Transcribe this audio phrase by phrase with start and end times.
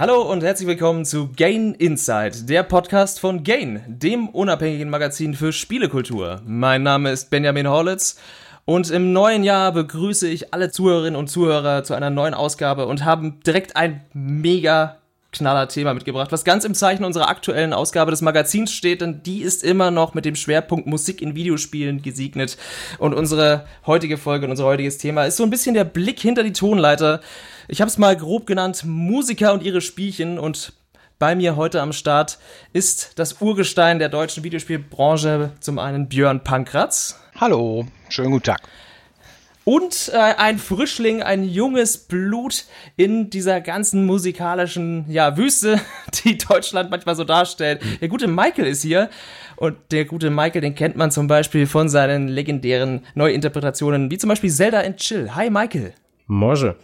[0.00, 5.52] Hallo und herzlich willkommen zu Gain Insight, der Podcast von Gain, dem unabhängigen Magazin für
[5.52, 6.40] Spielekultur.
[6.46, 8.18] Mein Name ist Benjamin Horlitz
[8.64, 13.04] und im neuen Jahr begrüße ich alle Zuhörerinnen und Zuhörer zu einer neuen Ausgabe und
[13.04, 14.96] haben direkt ein mega
[15.32, 19.42] knaller Thema mitgebracht, was ganz im Zeichen unserer aktuellen Ausgabe des Magazins steht, denn die
[19.42, 22.56] ist immer noch mit dem Schwerpunkt Musik in Videospielen gesegnet.
[22.98, 26.42] Und unsere heutige Folge und unser heutiges Thema ist so ein bisschen der Blick hinter
[26.42, 27.20] die Tonleiter.
[27.72, 30.72] Ich habe es mal grob genannt, Musiker und ihre Spielchen und
[31.20, 32.40] bei mir heute am Start
[32.72, 37.20] ist das Urgestein der deutschen Videospielbranche, zum einen Björn Pankratz.
[37.40, 38.62] Hallo, schönen guten Tag
[39.62, 42.64] und äh, ein Frischling, ein junges Blut
[42.96, 45.80] in dieser ganzen musikalischen ja, Wüste,
[46.24, 47.80] die Deutschland manchmal so darstellt.
[48.00, 49.10] Der gute Michael ist hier
[49.54, 54.26] und der gute Michael, den kennt man zum Beispiel von seinen legendären Neuinterpretationen, wie zum
[54.26, 55.36] Beispiel Zelda and Chill.
[55.36, 55.94] Hi Michael.
[56.26, 56.74] Morge.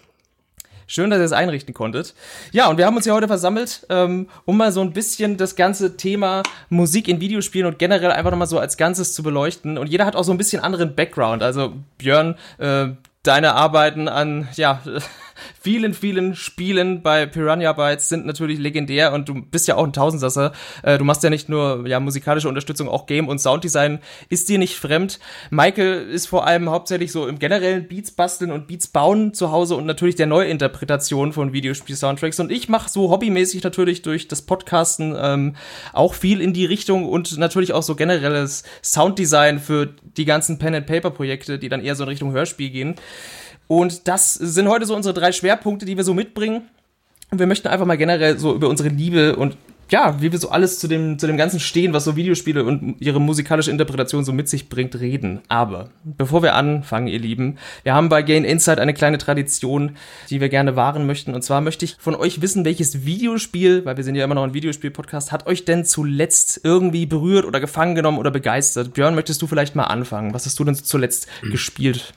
[0.88, 2.14] Schön, dass ihr es einrichten konntet.
[2.52, 5.56] Ja, und wir haben uns hier heute versammelt, ähm, um mal so ein bisschen das
[5.56, 9.78] ganze Thema Musik in Videospielen und generell einfach nochmal so als Ganzes zu beleuchten.
[9.78, 11.42] Und jeder hat auch so ein bisschen anderen Background.
[11.42, 12.88] Also Björn, äh,
[13.24, 14.80] deine Arbeiten an, ja,
[15.60, 19.92] vielen, vielen Spielen bei Piranha Bytes sind natürlich legendär und du bist ja auch ein
[19.92, 20.52] Tausendsasser.
[20.82, 24.58] Äh, du machst ja nicht nur ja, musikalische Unterstützung, auch Game- und Sounddesign ist dir
[24.58, 25.18] nicht fremd.
[25.50, 29.76] Michael ist vor allem hauptsächlich so im generellen Beats basteln und Beats bauen zu Hause
[29.76, 32.40] und natürlich der Neuinterpretation von Videospiel-Soundtracks.
[32.40, 35.56] Und ich mache so hobbymäßig natürlich durch das Podcasten ähm,
[35.92, 41.58] auch viel in die Richtung und natürlich auch so generelles Sounddesign für die ganzen Pen-and-Paper-Projekte,
[41.58, 42.94] die dann eher so in Richtung Hörspiel gehen.
[43.68, 46.62] Und das sind heute so unsere drei Schwerpunkte, die wir so mitbringen.
[47.30, 49.56] Und wir möchten einfach mal generell so über unsere Liebe und
[49.90, 52.96] ja, wie wir so alles zu dem, zu dem Ganzen stehen, was so Videospiele und
[52.98, 55.40] ihre musikalische Interpretation so mit sich bringt, reden.
[55.48, 59.96] Aber bevor wir anfangen, ihr Lieben, wir haben bei Gain Insight eine kleine Tradition,
[60.28, 61.34] die wir gerne wahren möchten.
[61.34, 64.44] Und zwar möchte ich von euch wissen, welches Videospiel, weil wir sind ja immer noch
[64.44, 68.94] ein Videospiel-Podcast, hat euch denn zuletzt irgendwie berührt oder gefangen genommen oder begeistert?
[68.94, 70.34] Björn, möchtest du vielleicht mal anfangen?
[70.34, 71.50] Was hast du denn zuletzt mhm.
[71.50, 72.12] gespielt?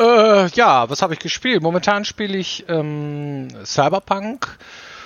[0.00, 1.62] Äh, ja, was habe ich gespielt?
[1.62, 4.58] Momentan spiele ich ähm, Cyberpunk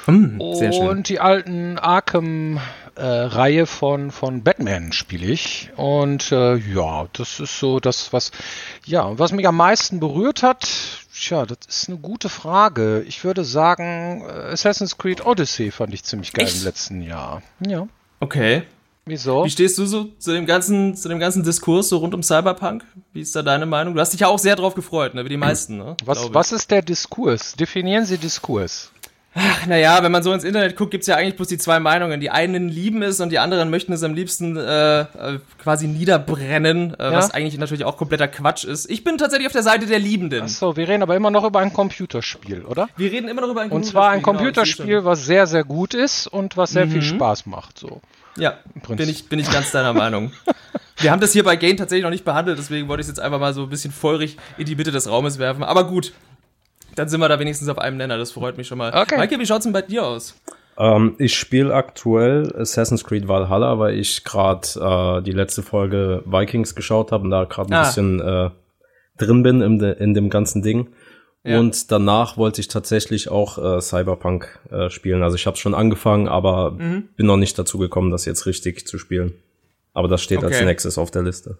[0.06, 5.70] hm, und die alten Arkham-Reihe äh, von, von Batman spiele ich.
[5.76, 8.32] Und äh, ja, das ist so das, was,
[8.84, 10.68] ja, was mich am meisten berührt hat.
[11.14, 13.04] Tja, das ist eine gute Frage.
[13.06, 16.58] Ich würde sagen, äh, Assassin's Creed Odyssey fand ich ziemlich geil Echt?
[16.58, 17.42] im letzten Jahr.
[17.66, 17.86] Ja.
[18.18, 18.64] Okay.
[19.04, 19.44] Wieso?
[19.44, 22.84] Wie stehst du so zu dem ganzen, zu dem ganzen Diskurs so rund um Cyberpunk?
[23.12, 23.94] Wie ist da deine Meinung?
[23.94, 25.24] Du hast dich ja auch sehr drauf gefreut, ne?
[25.24, 25.78] wie die meisten.
[25.78, 25.96] Ne?
[26.04, 27.56] Was, was ist der Diskurs?
[27.56, 28.92] Definieren Sie Diskurs.
[29.34, 32.20] Ach, naja, wenn man so ins Internet guckt, gibt's ja eigentlich bloß die zwei Meinungen.
[32.20, 35.06] Die einen lieben es und die anderen möchten es am liebsten äh, äh
[35.58, 37.12] quasi niederbrennen, äh, ja?
[37.12, 38.90] was eigentlich natürlich auch kompletter Quatsch ist.
[38.90, 40.42] Ich bin tatsächlich auf der Seite der Liebenden.
[40.44, 42.88] Ach so, wir reden aber immer noch über ein Computerspiel, oder?
[42.96, 43.98] Wir reden immer noch über ein Computerspiel.
[43.98, 46.90] Und zwar ein Computerspiel, genau, was sehr, sehr gut ist und was sehr mhm.
[46.90, 47.78] viel Spaß macht.
[47.78, 48.02] So.
[48.36, 50.32] Ja, bin ich, bin ich ganz deiner Meinung.
[50.98, 53.20] Wir haben das hier bei Gain tatsächlich noch nicht behandelt, deswegen wollte ich es jetzt
[53.20, 55.64] einfach mal so ein bisschen feurig in die Mitte des Raumes werfen.
[55.64, 56.12] Aber gut,
[56.94, 58.94] dann sind wir da wenigstens auf einem Nenner, das freut mich schon mal.
[58.94, 59.16] Okay.
[59.16, 60.34] Maike, wie schaut's denn bei dir aus?
[60.78, 64.66] Ähm, ich spiele aktuell Assassin's Creed Valhalla, weil ich gerade
[65.20, 67.82] äh, die letzte Folge Vikings geschaut habe und da gerade ein ah.
[67.84, 68.50] bisschen äh,
[69.18, 70.88] drin bin in, de, in dem ganzen Ding.
[71.44, 71.58] Ja.
[71.58, 75.22] Und danach wollte ich tatsächlich auch äh, Cyberpunk äh, spielen.
[75.22, 77.08] Also ich habe schon angefangen, aber mhm.
[77.16, 79.34] bin noch nicht dazu gekommen, das jetzt richtig zu spielen.
[79.92, 80.54] Aber das steht okay.
[80.54, 81.58] als nächstes auf der Liste.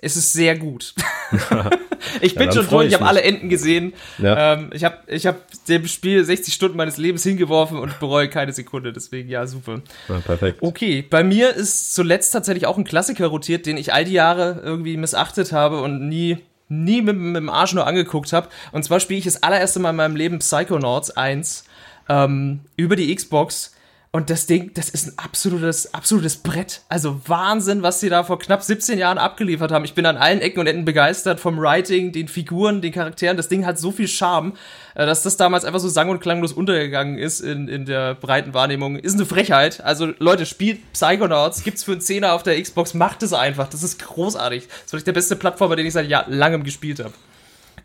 [0.00, 0.94] Es ist sehr gut.
[2.20, 3.92] ich bin ja, schon durch, ich habe alle Enden gesehen.
[4.18, 4.54] Ja.
[4.54, 5.36] Ähm, ich habe ich hab
[5.68, 8.92] dem Spiel 60 Stunden meines Lebens hingeworfen und bereue keine Sekunde.
[8.92, 9.80] Deswegen, ja, super.
[10.08, 10.58] Ja, perfekt.
[10.60, 14.60] Okay, bei mir ist zuletzt tatsächlich auch ein Klassiker rotiert, den ich all die Jahre
[14.64, 16.38] irgendwie missachtet habe und nie
[16.72, 18.48] nie mit, mit dem Arsch nur angeguckt habe.
[18.72, 21.64] Und zwar spiele ich das allererste Mal in meinem Leben Psychonauts 1
[22.08, 23.74] ähm, über die Xbox.
[24.14, 26.82] Und das Ding, das ist ein absolutes, absolutes Brett.
[26.90, 29.86] Also Wahnsinn, was sie da vor knapp 17 Jahren abgeliefert haben.
[29.86, 33.38] Ich bin an allen Ecken und Enden begeistert vom Writing, den Figuren, den Charakteren.
[33.38, 34.52] Das Ding hat so viel Charme,
[34.94, 38.52] äh, dass das damals einfach so sang- und klanglos untergegangen ist in, in der breiten
[38.52, 38.96] Wahrnehmung.
[38.96, 39.80] Ist eine Frechheit.
[39.80, 43.68] Also Leute, spielt Psychonauts, gibt's für einen Zehner auf der Xbox, macht es einfach.
[43.68, 44.68] Das ist großartig.
[44.68, 47.14] Das ist wirklich der beste Plattformer, den ich seit Jahr langem gespielt habe.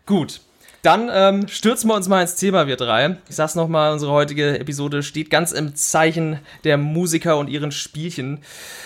[0.04, 0.42] Gut.
[0.82, 3.16] Dann ähm, stürzen wir uns mal ins Thema, wir drei.
[3.28, 8.38] Ich sag's nochmal, unsere heutige Episode steht ganz im Zeichen der Musiker und ihren Spielchen.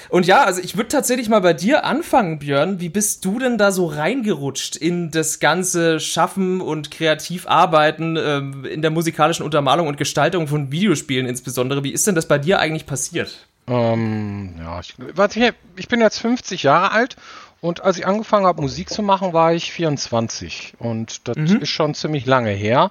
[0.08, 2.80] Und ja, also ich würde tatsächlich mal bei dir anfangen, Björn.
[2.80, 8.64] Wie bist du denn da so reingerutscht in das ganze Schaffen und kreativ arbeiten, ähm,
[8.64, 11.84] in der musikalischen Untermalung und Gestaltung von Videospielen insbesondere?
[11.84, 13.46] Wie ist denn das bei dir eigentlich passiert?
[13.68, 17.16] Ähm, ja, ich, warte, ich bin jetzt 50 Jahre alt
[17.62, 20.74] und als ich angefangen habe, Musik zu machen, war ich 24.
[20.80, 21.60] Und das mhm.
[21.60, 22.90] ist schon ziemlich lange her.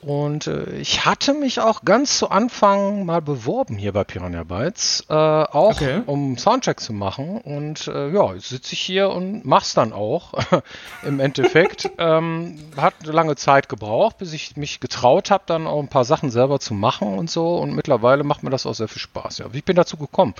[0.00, 5.04] Und äh, ich hatte mich auch ganz zu Anfang mal beworben hier bei Piranha Bytes,
[5.10, 6.00] äh, auch okay.
[6.06, 7.42] um Soundtrack zu machen.
[7.42, 10.32] Und äh, ja, jetzt sitze ich hier und mach's dann auch.
[11.02, 15.80] Im Endeffekt ähm, hat eine lange Zeit gebraucht, bis ich mich getraut habe, dann auch
[15.80, 17.56] ein paar Sachen selber zu machen und so.
[17.56, 19.38] Und mittlerweile macht mir das auch sehr viel Spaß.
[19.38, 20.34] Ja, wie ich bin dazu gekommen?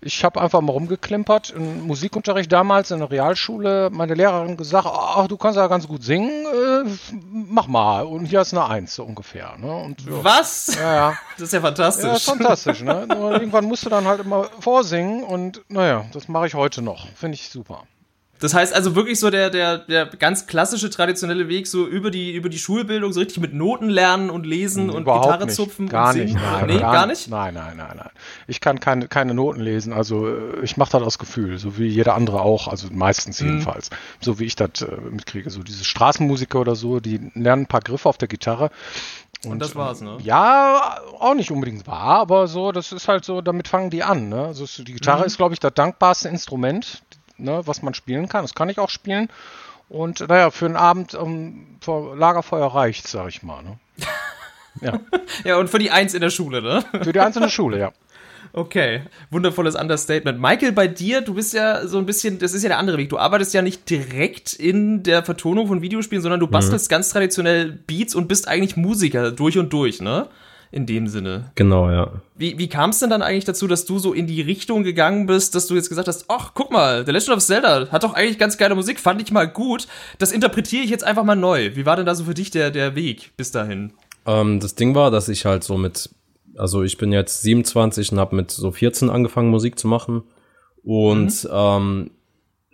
[0.00, 1.50] Ich habe einfach mal rumgeklimpert.
[1.50, 6.02] Im Musikunterricht damals in der Realschule, meine Lehrerin gesagt, ach, du kannst ja ganz gut
[6.02, 6.90] singen, äh,
[7.30, 8.04] mach mal.
[8.04, 9.56] Und hier ist eine Eins, so ungefähr.
[9.58, 9.74] Ne?
[9.74, 10.24] Und, ja.
[10.24, 10.74] Was?
[10.76, 11.18] Ja, ja.
[11.36, 12.04] Das ist ja fantastisch.
[12.04, 12.82] Ja, ist fantastisch.
[12.82, 13.06] Ne?
[13.14, 17.06] Nur irgendwann musst du dann halt immer vorsingen und naja, das mache ich heute noch.
[17.14, 17.82] Finde ich super.
[18.38, 22.32] Das heißt also wirklich so der, der, der ganz klassische, traditionelle Weg, so über die,
[22.34, 25.54] über die Schulbildung, so richtig mit Noten lernen und lesen und Überhaupt Gitarre nicht.
[25.54, 26.34] zupfen gar und singen.
[26.34, 27.28] Nicht, nein, nee, gar, gar nicht?
[27.28, 28.10] Nein, nein, nein, nein.
[28.46, 31.86] Ich kann keine, keine Noten lesen, also äh, ich mache das aus Gefühl, so wie
[31.86, 33.48] jeder andere auch, also meistens mhm.
[33.48, 33.90] jedenfalls.
[34.20, 35.50] So wie ich das äh, mitkriege.
[35.50, 38.70] So diese Straßenmusiker oder so, die lernen ein paar Griffe auf der Gitarre
[39.44, 40.16] und, und, das war's, ne?
[40.22, 44.28] Ja, auch nicht unbedingt wahr, aber so, das ist halt so, damit fangen die an,
[44.28, 44.46] ne?
[44.46, 45.26] Also die Gitarre mhm.
[45.26, 47.02] ist, glaube ich, das dankbarste Instrument,
[47.38, 48.42] ne, was man spielen kann.
[48.42, 49.28] Das kann ich auch spielen.
[49.88, 53.62] Und naja, für einen Abend um, vor Lagerfeuer reicht, sag ich mal.
[53.62, 53.78] Ne?
[54.82, 55.00] Ja.
[55.42, 56.84] ja, und für die Eins in der Schule, ne?
[57.02, 57.92] Für die Eins in der Schule, ja.
[58.52, 60.40] Okay, wundervolles Understatement.
[60.40, 63.10] Michael, bei dir, du bist ja so ein bisschen, das ist ja der andere Weg.
[63.10, 66.94] Du arbeitest ja nicht direkt in der Vertonung von Videospielen, sondern du bastelst mhm.
[66.94, 70.28] ganz traditionell Beats und bist eigentlich Musiker durch und durch, ne?
[70.70, 71.52] In dem Sinne.
[71.54, 72.10] Genau, ja.
[72.34, 75.26] Wie, wie kam es denn dann eigentlich dazu, dass du so in die Richtung gegangen
[75.26, 78.14] bist, dass du jetzt gesagt hast, ach, guck mal, The Legend of Zelda hat doch
[78.14, 79.86] eigentlich ganz geile Musik, fand ich mal gut,
[80.18, 81.74] das interpretiere ich jetzt einfach mal neu.
[81.74, 83.92] Wie war denn da so für dich der, der Weg bis dahin?
[84.26, 86.10] Ähm, das Ding war, dass ich halt so mit,
[86.56, 90.24] also ich bin jetzt 27 und habe mit so 14 angefangen, Musik zu machen.
[90.82, 91.50] Und mhm.
[91.52, 92.10] ähm,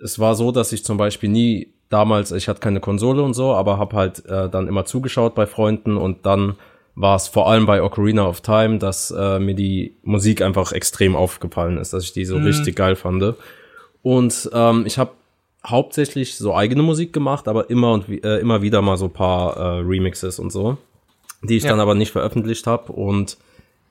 [0.02, 3.52] es war so, dass ich zum Beispiel nie damals, ich hatte keine Konsole und so,
[3.52, 6.56] aber habe halt äh, dann immer zugeschaut bei Freunden und dann
[6.94, 11.16] war es vor allem bei Ocarina of Time, dass äh, mir die Musik einfach extrem
[11.16, 12.44] aufgefallen ist, dass ich die so mhm.
[12.44, 13.34] richtig geil fand.
[14.02, 15.12] Und ähm, ich habe
[15.66, 19.78] hauptsächlich so eigene Musik gemacht, aber immer und äh, immer wieder mal so paar äh,
[19.80, 20.76] Remixes und so,
[21.42, 21.70] die ich ja.
[21.70, 22.92] dann aber nicht veröffentlicht habe.
[22.92, 23.38] Und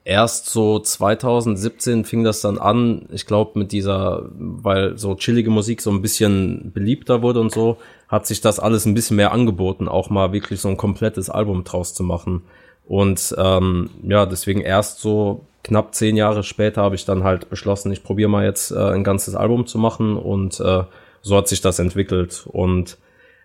[0.04, 5.80] erst so 2017 fing das dann an, ich glaube mit dieser, weil so chillige Musik
[5.80, 7.78] so ein bisschen beliebter wurde und so,
[8.08, 11.64] hat sich das alles ein bisschen mehr angeboten, auch mal wirklich so ein komplettes Album
[11.64, 12.42] draus zu machen.
[12.86, 17.92] Und ähm, ja, deswegen erst so knapp zehn Jahre später habe ich dann halt beschlossen,
[17.92, 20.82] ich probiere mal jetzt äh, ein ganzes Album zu machen und äh,
[21.22, 22.44] so hat sich das entwickelt.
[22.46, 22.98] Und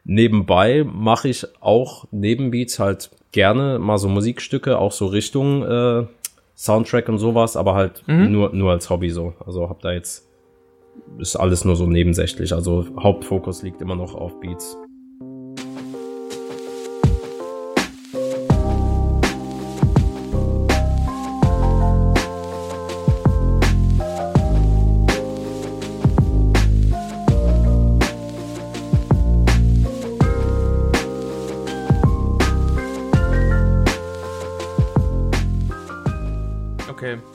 [0.03, 6.07] nebenbei mache ich auch neben Beats halt gerne mal so Musikstücke, auch so Richtung äh,
[6.55, 8.31] Soundtrack und sowas, aber halt mhm.
[8.31, 9.33] nur, nur als Hobby so.
[9.45, 10.27] Also hab da jetzt,
[11.19, 12.51] ist alles nur so nebensächlich.
[12.53, 14.75] Also Hauptfokus liegt immer noch auf Beats.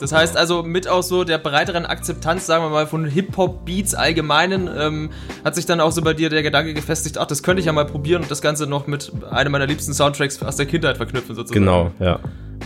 [0.03, 4.69] Das heißt also, mit auch so der breiteren Akzeptanz, sagen wir mal, von Hip-Hop-Beats allgemeinen,
[4.77, 5.11] ähm,
[5.45, 7.73] hat sich dann auch so bei dir der Gedanke gefestigt, ach, das könnte ich ja
[7.73, 11.37] mal probieren und das Ganze noch mit einem meiner liebsten Soundtracks aus der Kindheit verknüpfen,
[11.37, 11.65] sozusagen.
[11.65, 12.19] Genau, ja.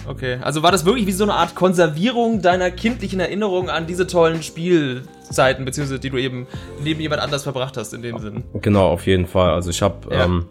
[0.09, 4.07] Okay, also war das wirklich wie so eine Art Konservierung deiner kindlichen Erinnerung an diese
[4.07, 6.47] tollen Spielzeiten, beziehungsweise die du eben
[6.83, 8.45] neben jemand anders verbracht hast, in dem Sinn?
[8.63, 9.51] Genau, auf jeden Fall.
[9.51, 10.25] Also ich habe ja.
[10.25, 10.47] ähm,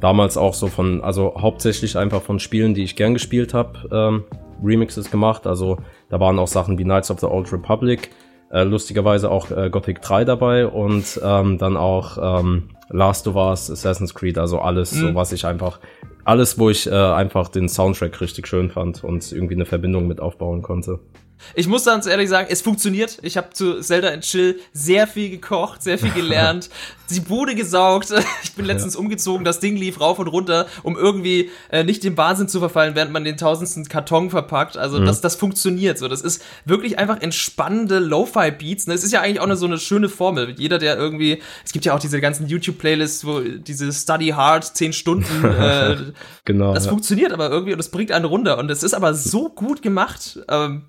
[0.00, 4.24] damals auch so von, also hauptsächlich einfach von Spielen, die ich gern gespielt habe, ähm,
[4.62, 5.46] Remixes gemacht.
[5.46, 8.10] Also da waren auch Sachen wie Knights of the Old Republic,
[8.50, 13.70] äh, lustigerweise auch äh, Gothic 3 dabei und ähm, dann auch ähm, Last of Us,
[13.70, 15.00] Assassin's Creed, also alles, mhm.
[15.00, 15.80] so was ich einfach,
[16.24, 20.20] alles, wo ich äh, einfach den Soundtrack richtig schön fand und irgendwie eine Verbindung mit
[20.20, 21.00] aufbauen konnte.
[21.54, 23.18] Ich muss ganz ehrlich sagen, es funktioniert.
[23.22, 26.70] Ich habe zu Zelda and Chill sehr viel gekocht, sehr viel gelernt,
[27.10, 28.12] die Bude gesaugt.
[28.42, 29.00] Ich bin letztens ja.
[29.00, 32.94] umgezogen, das Ding lief rauf und runter, um irgendwie äh, nicht dem Wahnsinn zu verfallen,
[32.94, 34.78] während man den tausendsten Karton verpackt.
[34.78, 35.04] Also mhm.
[35.04, 36.08] das, das funktioniert so.
[36.08, 38.86] Das ist wirklich einfach entspannende Lo-Fi-Beats.
[38.86, 38.94] Ne?
[38.94, 40.54] Es ist ja eigentlich auch eine, so eine schöne Formel.
[40.56, 44.94] Jeder, der irgendwie, es gibt ja auch diese ganzen YouTube-Playlists, wo diese Study Hard, zehn
[44.94, 45.96] Stunden, äh,
[46.46, 46.72] genau.
[46.72, 46.90] Das ja.
[46.90, 48.56] funktioniert aber irgendwie und es bringt einen runter.
[48.58, 50.38] Und es ist aber so gut gemacht.
[50.48, 50.82] Ähm,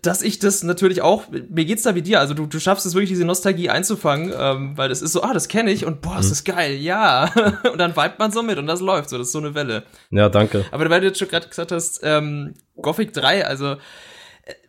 [0.00, 2.94] dass ich das natürlich auch, mir geht's da wie dir, also du, du schaffst es
[2.94, 6.20] wirklich, diese Nostalgie einzufangen, ähm, weil das ist so, ah, das kenne ich und boah,
[6.20, 6.30] ist mhm.
[6.30, 7.32] das geil, ja.
[7.72, 9.82] und dann vibet man so mit und das läuft so, das ist so eine Welle.
[10.10, 10.64] Ja, danke.
[10.70, 13.76] Aber weil du jetzt schon gerade gesagt hast, ähm, Gothic 3, also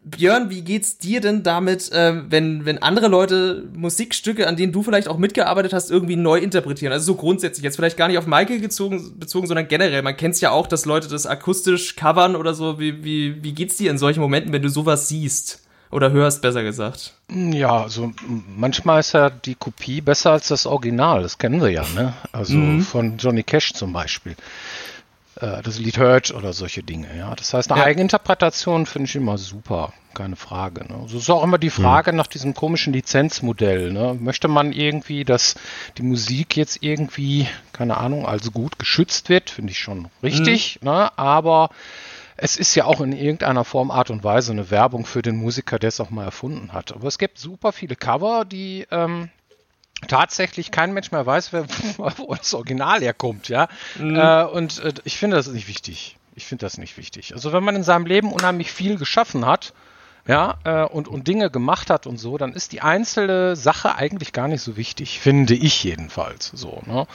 [0.04, 4.84] Björn, wie geht's dir denn damit, äh, wenn, wenn andere Leute Musikstücke, an denen du
[4.84, 6.94] vielleicht auch mitgearbeitet hast, irgendwie neu interpretieren?
[6.94, 10.02] Also so grundsätzlich, jetzt vielleicht gar nicht auf Michael gezogen, bezogen, sondern generell.
[10.02, 12.80] Man kennt's ja auch, dass Leute das akustisch covern oder so.
[12.80, 15.64] Wie, wie, wie geht's dir in solchen Momenten, wenn du sowas siehst?
[15.90, 17.14] Oder hörst, besser gesagt.
[17.32, 21.22] Ja, also manchmal ist ja die Kopie besser als das Original.
[21.22, 22.14] Das kennen wir ja, ne?
[22.32, 22.82] Also mhm.
[22.82, 24.36] von Johnny Cash zum Beispiel.
[25.40, 27.08] Äh, das Lied hört oder solche Dinge.
[27.18, 27.88] Ja, das heißt, eine ja.
[27.88, 30.86] Eigeninterpretation finde ich immer super, keine Frage.
[30.86, 31.00] Ne?
[31.02, 31.70] Also ist auch immer die.
[31.70, 32.18] Frage mhm.
[32.18, 33.92] nach diesem komischen Lizenzmodell.
[33.92, 34.16] Ne?
[34.20, 35.56] Möchte man irgendwie, dass
[35.98, 40.80] die Musik jetzt irgendwie, keine Ahnung, also gut geschützt wird, finde ich schon richtig.
[40.82, 40.90] Mhm.
[40.90, 41.18] Ne?
[41.18, 41.70] Aber
[42.38, 45.80] es ist ja auch in irgendeiner Form, Art und Weise eine Werbung für den Musiker,
[45.80, 46.94] der es auch mal erfunden hat.
[46.94, 49.30] Aber es gibt super viele Cover, die ähm,
[50.08, 51.66] tatsächlich kein Mensch mehr weiß, wer,
[51.98, 53.68] wo das Original herkommt, ja.
[53.98, 54.16] Mhm.
[54.16, 56.18] Äh, und äh, ich finde das nicht wichtig.
[56.36, 57.34] Ich finde das nicht wichtig.
[57.34, 59.74] Also wenn man in seinem Leben unheimlich viel geschaffen hat,
[60.28, 64.32] ja, äh, und, und Dinge gemacht hat und so, dann ist die einzelne Sache eigentlich
[64.32, 66.82] gar nicht so wichtig, finde ich jedenfalls so.
[66.86, 67.08] Ne?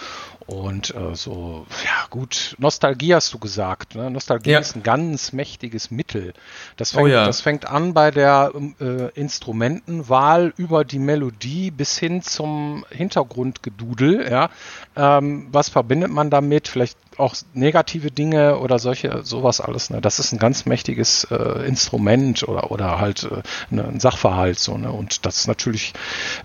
[0.48, 3.94] Und äh, so, ja gut, Nostalgie hast du gesagt.
[3.94, 4.10] Ne?
[4.10, 4.58] Nostalgie ja.
[4.58, 6.32] ist ein ganz mächtiges Mittel.
[6.78, 7.26] Das fängt, oh ja.
[7.26, 14.26] das fängt an bei der äh, Instrumentenwahl über die Melodie bis hin zum Hintergrundgedudel.
[14.30, 14.48] Ja?
[14.96, 16.68] Ähm, was verbindet man damit?
[16.68, 19.90] Vielleicht auch negative Dinge oder solche, sowas alles.
[19.90, 20.00] Ne?
[20.00, 24.58] Das ist ein ganz mächtiges äh, Instrument oder, oder halt äh, ne, ein Sachverhalt.
[24.58, 24.90] So, ne?
[24.90, 25.92] Und das ist natürlich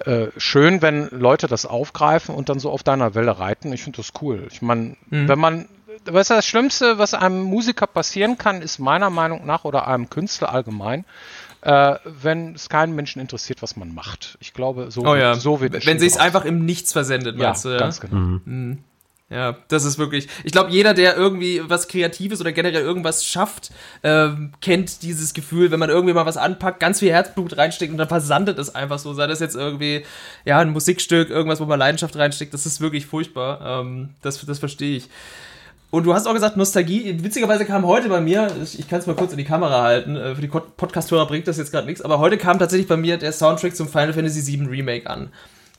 [0.05, 3.71] äh, schön, wenn Leute das aufgreifen und dann so auf deiner Welle reiten.
[3.71, 4.47] Ich finde das cool.
[4.51, 5.27] Ich meine, mhm.
[5.27, 5.67] wenn man
[6.05, 10.51] was das Schlimmste, was einem Musiker passieren kann, ist meiner Meinung nach oder einem Künstler
[10.51, 11.05] allgemein,
[11.61, 14.37] äh, wenn es keinen Menschen interessiert, was man macht.
[14.41, 15.35] Ich glaube, so, oh ja.
[15.35, 17.69] so wird es Wenn sich einfach im Nichts versendet, ja, meinst du?
[17.69, 18.15] Ja, ganz genau.
[18.15, 18.83] Mhm.
[19.33, 20.27] Ja, das ist wirklich.
[20.43, 23.71] Ich glaube, jeder, der irgendwie was Kreatives oder generell irgendwas schafft,
[24.03, 24.29] äh,
[24.61, 28.07] kennt dieses Gefühl, wenn man irgendwie mal was anpackt, ganz viel Herzblut reinsteckt und dann
[28.07, 29.13] versandet es einfach so.
[29.15, 30.03] Sei das jetzt irgendwie,
[30.45, 33.81] ja, ein Musikstück, irgendwas, wo man Leidenschaft reinsteckt, das ist wirklich furchtbar.
[33.81, 35.09] Ähm, das, das verstehe ich.
[35.89, 37.23] Und du hast auch gesagt, Nostalgie.
[37.23, 40.15] Witzigerweise kam heute bei mir, ich, ich kann es mal kurz in die Kamera halten,
[40.15, 43.17] äh, für die Podcast-Hörer bringt das jetzt gerade nichts, aber heute kam tatsächlich bei mir
[43.17, 45.31] der Soundtrack zum Final Fantasy VII Remake an.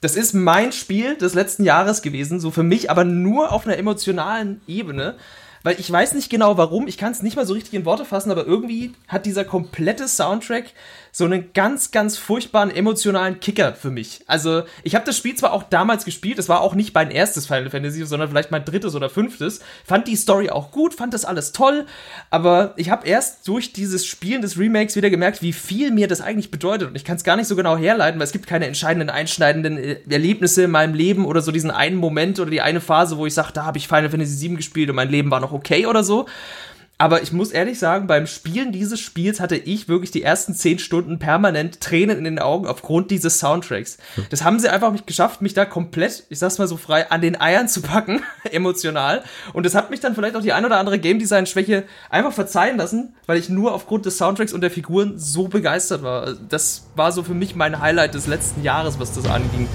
[0.04, 3.78] Das ist mein Spiel des letzten Jahres gewesen, so für mich, aber nur auf einer
[3.78, 5.14] emotionalen Ebene.
[5.62, 8.04] Weil ich weiß nicht genau warum, ich kann es nicht mal so richtig in Worte
[8.04, 10.66] fassen, aber irgendwie hat dieser komplette Soundtrack
[11.16, 14.22] so einen ganz, ganz furchtbaren emotionalen Kicker für mich.
[14.26, 17.46] Also, ich habe das Spiel zwar auch damals gespielt, es war auch nicht mein erstes
[17.46, 21.24] Final Fantasy, sondern vielleicht mein drittes oder fünftes, fand die Story auch gut, fand das
[21.24, 21.86] alles toll,
[22.30, 26.20] aber ich habe erst durch dieses Spielen des Remakes wieder gemerkt, wie viel mir das
[26.20, 28.66] eigentlich bedeutet und ich kann es gar nicht so genau herleiten, weil es gibt keine
[28.66, 32.80] entscheidenden, einschneidenden äh, Erlebnisse in meinem Leben oder so diesen einen Moment oder die eine
[32.80, 35.38] Phase, wo ich sage, da habe ich Final Fantasy VII gespielt und mein Leben war
[35.38, 36.26] noch okay oder so.
[37.04, 40.78] Aber ich muss ehrlich sagen, beim Spielen dieses Spiels hatte ich wirklich die ersten zehn
[40.78, 43.98] Stunden permanent Tränen in den Augen aufgrund dieses Soundtracks.
[44.30, 47.20] Das haben sie einfach nicht geschafft, mich da komplett, ich sag's mal so frei, an
[47.20, 49.22] den Eiern zu packen, emotional.
[49.52, 52.32] Und das hat mich dann vielleicht auch die ein oder andere Game Design Schwäche einfach
[52.32, 56.32] verzeihen lassen, weil ich nur aufgrund des Soundtracks und der Figuren so begeistert war.
[56.48, 59.68] Das war so für mich mein Highlight des letzten Jahres, was das anging.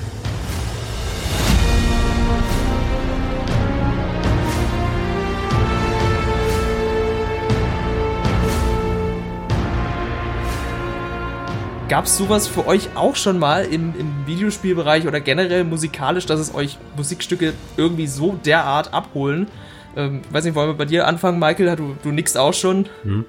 [11.90, 16.40] Gab es sowas für euch auch schon mal im, im Videospielbereich oder generell musikalisch, dass
[16.40, 19.48] es euch Musikstücke irgendwie so derart abholen?
[19.96, 21.76] Ähm, weiß nicht, wollen wir bei dir anfangen, Michael?
[21.76, 22.86] Du, du nickst auch schon.
[23.02, 23.26] Hm.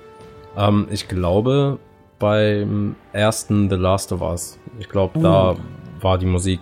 [0.58, 1.78] Ähm, ich glaube,
[2.18, 5.22] beim ersten The Last of Us, ich glaube, uh.
[5.22, 5.56] da
[6.02, 6.60] war die Musik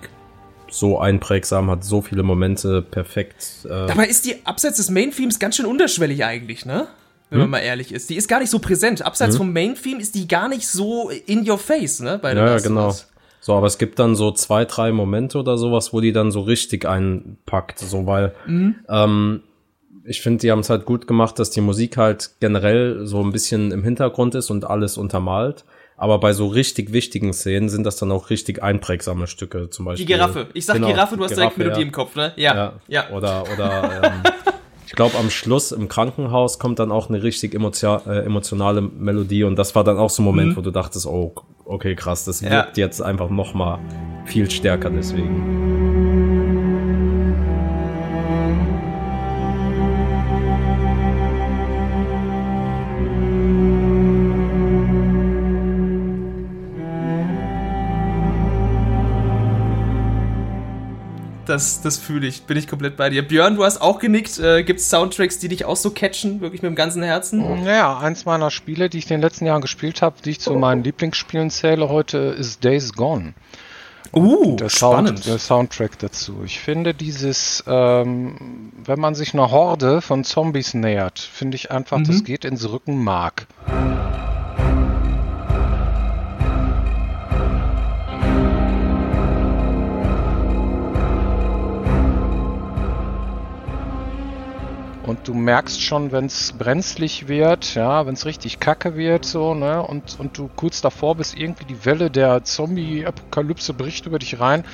[0.70, 3.64] so einprägsam, hat so viele Momente perfekt.
[3.64, 6.86] Äh Dabei ist die abseits des Main-Themes ganz schön unterschwellig eigentlich, ne?
[7.30, 7.50] Wenn hm?
[7.50, 8.10] man mal ehrlich ist.
[8.10, 9.04] Die ist gar nicht so präsent.
[9.04, 9.38] Abseits hm?
[9.38, 12.18] vom Main-Theme ist die gar nicht so in your face, ne?
[12.20, 12.94] Bei ja, genau.
[13.40, 16.40] So, aber es gibt dann so zwei, drei Momente oder sowas, wo die dann so
[16.40, 18.76] richtig einpackt, so weil mhm.
[18.88, 19.42] ähm,
[20.04, 23.30] ich finde, die haben es halt gut gemacht, dass die Musik halt generell so ein
[23.30, 25.64] bisschen im Hintergrund ist und alles untermalt.
[25.96, 30.06] Aber bei so richtig wichtigen Szenen sind das dann auch richtig einprägsame Stücke, zum Beispiel.
[30.06, 30.46] Die Giraffe.
[30.54, 31.86] Ich sag genau, Giraffe, du hast Giraffe, direkt Melodie ja.
[31.86, 32.32] im Kopf, ne?
[32.36, 32.54] Ja.
[32.54, 32.72] Ja.
[32.86, 33.10] ja.
[33.10, 34.22] Oder, oder ähm,
[34.98, 39.56] glaube, am Schluss im Krankenhaus kommt dann auch eine richtig emotion äh, emotionale Melodie und
[39.56, 40.56] das war dann auch so ein Moment, mhm.
[40.56, 42.84] wo du dachtest, oh, okay, krass, das wirkt ja.
[42.84, 43.78] jetzt einfach noch mal
[44.24, 45.97] viel stärker deswegen.
[61.48, 63.26] Das, das fühle ich, bin ich komplett bei dir.
[63.26, 64.38] Björn, du hast auch genickt.
[64.38, 67.64] Äh, Gibt es Soundtracks, die dich auch so catchen, wirklich mit dem ganzen Herzen?
[67.64, 70.52] Ja, eins meiner Spiele, die ich in den letzten Jahren gespielt habe, die ich zu
[70.52, 73.32] meinen Lieblingsspielen zähle heute, ist Days Gone.
[74.14, 76.42] Uh, der, Sound, der Soundtrack dazu.
[76.44, 81.98] Ich finde dieses, ähm, wenn man sich einer Horde von Zombies nähert, finde ich einfach,
[81.98, 82.04] mhm.
[82.04, 83.46] das geht ins Rückenmark.
[95.28, 99.82] Du merkst schon, wenn es brenzlig wird, ja, wenn es richtig kacke wird, so, ne,
[99.82, 104.64] und, und du kurz davor bist, irgendwie die Welle der Zombie-Apokalypse bricht über dich rein.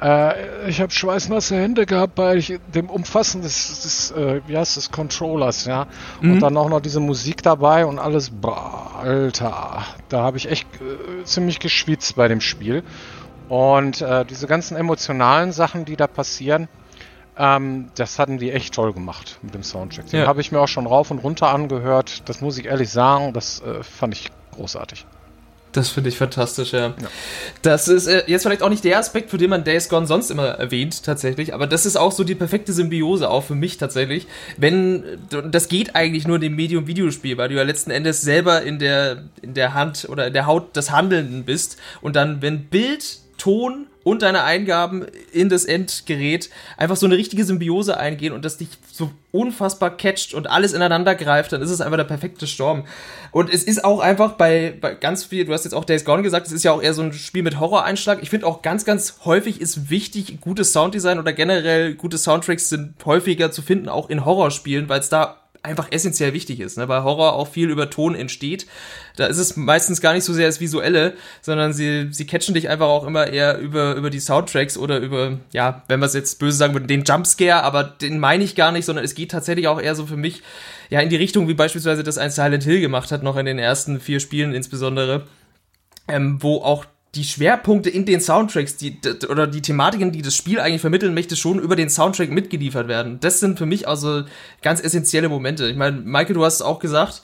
[0.00, 2.38] Äh, ich habe schweißnasse Hände gehabt bei
[2.72, 5.88] dem Umfassen des, des äh, wie heißt das, Controllers, ja.
[6.20, 6.34] Mhm.
[6.34, 10.68] Und dann auch noch diese Musik dabei und alles, boah, Alter, da habe ich echt
[10.76, 12.84] äh, ziemlich geschwitzt bei dem Spiel.
[13.48, 16.68] Und äh, diese ganzen emotionalen Sachen, die da passieren,
[17.36, 20.08] ähm, das hatten die echt toll gemacht mit dem Soundtrack.
[20.10, 20.26] Den ja.
[20.26, 22.28] habe ich mir auch schon rauf und runter angehört.
[22.28, 25.06] Das muss ich ehrlich sagen, das äh, fand ich großartig.
[25.74, 26.86] Das finde ich fantastisch, ja.
[26.86, 26.94] ja.
[27.62, 30.30] Das ist äh, jetzt vielleicht auch nicht der Aspekt, für den man Days Gone sonst
[30.30, 34.28] immer erwähnt, tatsächlich, aber das ist auch so die perfekte Symbiose, auch für mich tatsächlich.
[34.56, 35.02] Wenn,
[35.50, 39.24] das geht eigentlich nur in dem Medium-Videospiel, weil du ja letzten Endes selber in der,
[39.42, 43.88] in der Hand oder in der Haut des Handelnden bist und dann, wenn Bild, Ton
[44.04, 48.68] und deine Eingaben in das Endgerät einfach so eine richtige Symbiose eingehen und das dich
[48.92, 52.84] so unfassbar catcht und alles ineinander greift, dann ist es einfach der perfekte Sturm.
[53.32, 56.22] Und es ist auch einfach bei, bei ganz viel, du hast jetzt auch Days Gone
[56.22, 58.22] gesagt, es ist ja auch eher so ein Spiel mit Horror-Einschlag.
[58.22, 62.94] Ich finde auch ganz, ganz häufig ist wichtig, gutes Sounddesign oder generell gute Soundtracks sind
[63.04, 66.88] häufiger zu finden, auch in Horrorspielen, weil es da einfach essentiell wichtig ist, ne?
[66.88, 68.66] weil Horror auch viel über Ton entsteht.
[69.16, 72.68] Da ist es meistens gar nicht so sehr das Visuelle, sondern sie, sie catchen dich
[72.68, 76.38] einfach auch immer eher über, über die Soundtracks oder über, ja, wenn wir es jetzt
[76.38, 79.66] böse sagen würden, den Jumpscare, aber den meine ich gar nicht, sondern es geht tatsächlich
[79.66, 80.42] auch eher so für mich,
[80.90, 83.58] ja, in die Richtung, wie beispielsweise das ein Silent Hill gemacht hat, noch in den
[83.58, 85.26] ersten vier Spielen insbesondere,
[86.08, 86.84] ähm, wo auch
[87.14, 88.98] die Schwerpunkte in den Soundtracks, die,
[89.28, 93.18] oder die Thematiken, die das Spiel eigentlich vermitteln möchte, schon über den Soundtrack mitgeliefert werden.
[93.20, 94.24] Das sind für mich also
[94.62, 95.68] ganz essentielle Momente.
[95.68, 97.22] Ich meine, Michael, du hast es auch gesagt,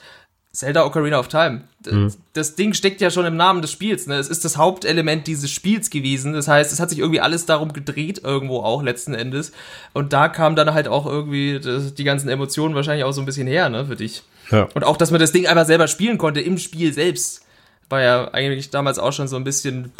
[0.53, 1.61] Zelda Ocarina of Time.
[1.89, 2.13] Mhm.
[2.33, 4.07] Das Ding steckt ja schon im Namen des Spiels.
[4.07, 4.15] Ne?
[4.15, 6.33] Es ist das Hauptelement dieses Spiels gewesen.
[6.33, 9.53] Das heißt, es hat sich irgendwie alles darum gedreht, irgendwo auch letzten Endes.
[9.93, 13.25] Und da kam dann halt auch irgendwie das, die ganzen Emotionen wahrscheinlich auch so ein
[13.25, 14.23] bisschen her, ne, für dich.
[14.51, 14.67] Ja.
[14.73, 17.45] Und auch, dass man das Ding einfach selber spielen konnte im Spiel selbst
[17.91, 19.91] war ja eigentlich damals auch schon so ein bisschen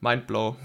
[0.00, 0.56] Mindblow.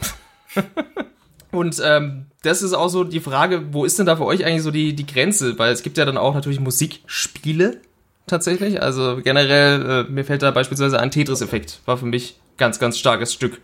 [1.52, 4.64] Und ähm, das ist auch so die Frage, wo ist denn da für euch eigentlich
[4.64, 5.58] so die, die Grenze?
[5.58, 7.82] Weil es gibt ja dann auch natürlich Musikspiele
[8.28, 8.82] tatsächlich.
[8.82, 13.34] Also generell, äh, mir fällt da beispielsweise ein Tetris-Effekt, war für mich ganz, ganz starkes
[13.34, 13.62] Stück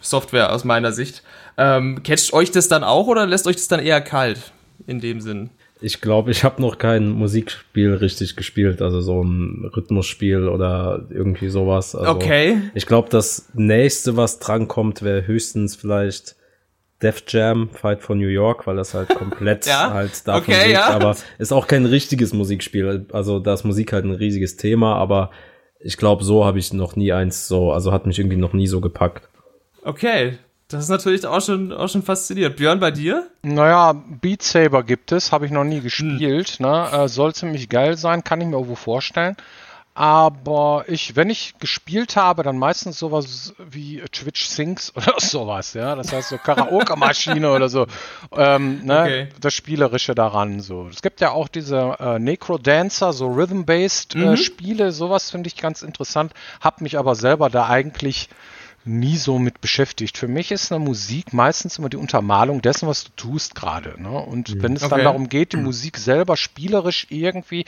[0.00, 1.22] Software aus meiner Sicht.
[1.56, 4.52] Ähm, catcht euch das dann auch oder lässt euch das dann eher kalt
[4.86, 5.50] in dem Sinn?
[5.80, 11.48] Ich glaube, ich habe noch kein Musikspiel richtig gespielt, also so ein Rhythmusspiel oder irgendwie
[11.48, 11.94] sowas.
[11.94, 12.62] Also okay.
[12.74, 16.36] Ich glaube, das nächste, was drankommt, wäre höchstens vielleicht
[17.02, 19.92] Def Jam, Fight for New York, weil das halt komplett ja?
[19.92, 20.88] halt davon okay, lebt, ja.
[20.88, 23.06] aber ist auch kein richtiges Musikspiel.
[23.12, 25.30] Also da ist Musik halt ein riesiges Thema, aber
[25.78, 28.66] ich glaube, so habe ich noch nie eins so, also hat mich irgendwie noch nie
[28.66, 29.28] so gepackt.
[29.82, 32.56] Okay, das ist natürlich auch schon, auch schon faszinierend.
[32.56, 33.28] Björn, bei dir?
[33.42, 36.48] Naja, Beat Saber gibt es, habe ich noch nie gespielt.
[36.58, 36.66] Hm.
[36.66, 36.88] Ne?
[36.92, 39.36] Äh, soll ziemlich geil sein, kann ich mir irgendwo vorstellen.
[39.94, 45.94] Aber ich, wenn ich gespielt habe, dann meistens sowas wie Twitch Syncs oder sowas, ja.
[45.94, 47.86] Das heißt so Karaoke-Maschine oder so.
[48.36, 49.00] Ähm, ne?
[49.00, 49.28] Okay.
[49.40, 50.60] Das Spielerische daran.
[50.60, 50.88] So.
[50.92, 54.36] Es gibt ja auch diese äh, Necro-Dancer, so Rhythm-Based äh, mhm.
[54.36, 56.34] Spiele, sowas finde ich ganz interessant.
[56.60, 58.28] Hab mich aber selber da eigentlich
[58.86, 60.16] nie so mit beschäftigt.
[60.16, 64.00] Für mich ist eine Musik meistens immer die Untermalung dessen, was du tust gerade.
[64.00, 64.10] Ne?
[64.10, 64.62] Und mhm.
[64.62, 64.96] wenn es okay.
[64.96, 65.64] dann darum geht, die mhm.
[65.64, 67.64] Musik selber spielerisch irgendwie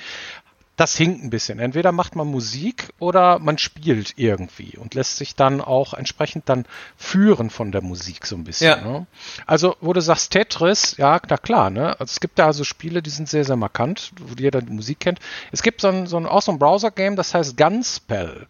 [0.79, 1.59] das hinkt ein bisschen.
[1.59, 6.67] Entweder macht man Musik oder man spielt irgendwie und lässt sich dann auch entsprechend dann
[6.97, 8.69] führen von der Musik so ein bisschen.
[8.69, 8.77] Ja.
[8.77, 9.07] Ne?
[9.45, 11.99] Also, wo du sagst Tetris, ja, na klar, ne?
[11.99, 15.01] Also, es gibt da also Spiele, die sind sehr, sehr markant, wo jeder die Musik
[15.01, 15.19] kennt.
[15.51, 18.47] Es gibt so ein, so ein, auch so ein Browser-Game, das heißt Gunspell.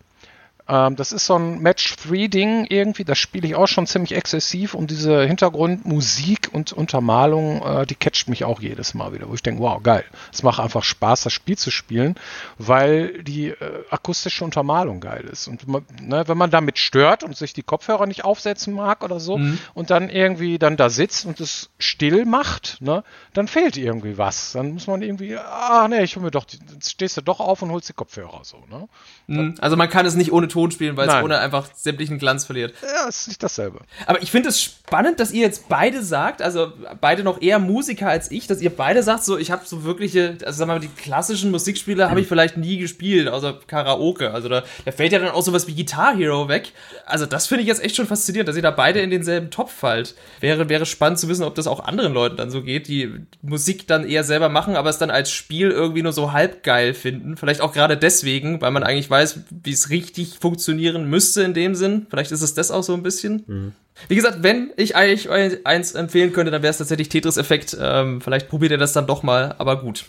[0.68, 4.90] Ähm, das ist so ein Match-3-Ding irgendwie, das spiele ich auch schon ziemlich exzessiv und
[4.90, 9.62] diese Hintergrundmusik und Untermalung, äh, die catcht mich auch jedes Mal wieder, wo ich denke,
[9.62, 10.04] wow, geil.
[10.33, 12.16] Es macht einfach Spaß, das Spiel zu spielen,
[12.59, 15.48] weil die äh, akustische Untermalung geil ist.
[15.48, 19.38] Und ne, wenn man damit stört und sich die Kopfhörer nicht aufsetzen mag oder so
[19.38, 19.59] mhm.
[19.72, 24.52] und dann irgendwie dann da sitzt und es still macht, ne, dann fehlt irgendwie was.
[24.52, 27.62] Dann muss man irgendwie, ah nee, ich hol mir doch, jetzt stehst du doch auf
[27.62, 28.59] und holst die Kopfhörer so.
[28.70, 28.88] Ne?
[29.28, 29.54] Mhm.
[29.61, 32.44] Also man kann es nicht ohne Ton Ton spielen, weil es ohne einfach sämtlichen Glanz
[32.44, 32.75] verliert.
[32.83, 33.79] Ja, es ist nicht dasselbe.
[34.07, 38.09] Aber ich finde es spannend, dass ihr jetzt beide sagt, also beide noch eher Musiker
[38.09, 40.81] als ich, dass ihr beide sagt, so ich habe so wirkliche, also sagen wir mal,
[40.81, 44.33] die klassischen Musikspiele habe ich vielleicht nie gespielt, außer Karaoke.
[44.33, 46.73] Also da, da fällt ja dann auch sowas wie Guitar Hero weg.
[47.07, 49.73] Also das finde ich jetzt echt schon faszinierend, dass ihr da beide in denselben Topf
[49.73, 50.16] fallt.
[50.40, 53.87] Wäre, wäre spannend zu wissen, ob das auch anderen Leuten dann so geht, die Musik
[53.87, 57.37] dann eher selber machen, aber es dann als Spiel irgendwie nur so halb geil finden.
[57.37, 61.74] Vielleicht auch gerade deswegen, weil man eigentlich weiß, wie es richtig funktionieren müsste in dem
[61.74, 62.06] Sinn.
[62.08, 63.44] Vielleicht ist es das auch so ein bisschen.
[63.46, 63.72] Mhm.
[64.08, 65.28] Wie gesagt, wenn ich eigentlich
[65.66, 67.76] eins empfehlen könnte, dann wäre es tatsächlich Tetris-Effekt.
[67.78, 70.06] Ähm, vielleicht probiert ihr das dann doch mal, aber gut.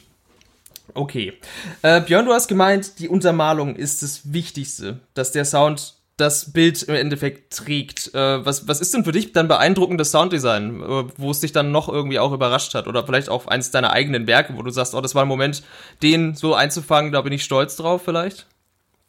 [0.94, 1.34] Okay.
[1.82, 6.84] Äh, Björn, du hast gemeint, die Untermalung ist das Wichtigste, dass der Sound das Bild
[6.84, 8.14] im Endeffekt trägt.
[8.14, 11.72] Äh, was, was ist denn für dich dann beeindruckendes Sounddesign, äh, wo es dich dann
[11.74, 12.88] noch irgendwie auch überrascht hat?
[12.88, 15.64] Oder vielleicht auch eins deiner eigenen Werke, wo du sagst, oh, das war ein Moment,
[16.02, 18.48] den so einzufangen, da bin ich stolz drauf vielleicht?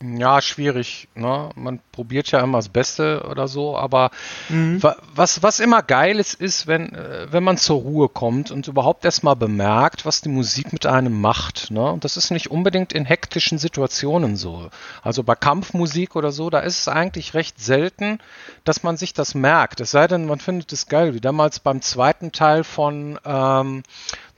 [0.02, 1.08] Ja, schwierig.
[1.14, 1.50] Ne?
[1.56, 4.10] Man probiert ja immer das Beste oder so, aber
[4.48, 4.82] mhm.
[5.14, 9.04] was, was immer geil ist, ist, wenn, äh, wenn man zur Ruhe kommt und überhaupt
[9.04, 11.70] erstmal bemerkt, was die Musik mit einem macht.
[11.70, 11.92] Ne?
[11.92, 14.70] Und das ist nicht unbedingt in hektischen Situationen so.
[15.02, 18.20] Also bei Kampfmusik oder so, da ist es eigentlich recht selten,
[18.64, 19.80] dass man sich das merkt.
[19.80, 23.82] Es sei denn, man findet es geil, wie damals beim zweiten Teil von ähm,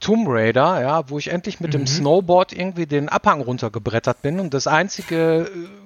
[0.03, 1.79] Tomb Raider, ja, wo ich endlich mit mhm.
[1.79, 5.83] dem Snowboard irgendwie den Abhang runtergebrettert bin und das einzige äh,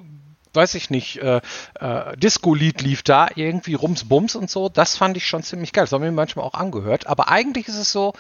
[0.56, 1.42] weiß ich nicht, äh,
[1.78, 5.84] äh, Disco-Lied lief da, irgendwie Rums-Bums und so, das fand ich schon ziemlich geil.
[5.84, 7.06] Das haben wir manchmal auch angehört.
[7.06, 8.14] Aber eigentlich ist es so,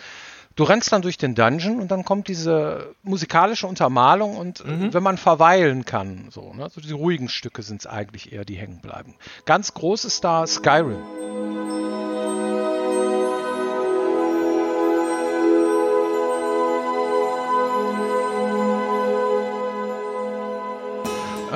[0.54, 4.92] du rennst dann durch den Dungeon und dann kommt diese musikalische Untermalung und mhm.
[4.92, 8.56] wenn man verweilen kann, so, ne, so die ruhigen Stücke sind es eigentlich eher, die
[8.56, 9.14] hängen bleiben.
[9.44, 11.65] Ganz groß ist da Skyrim.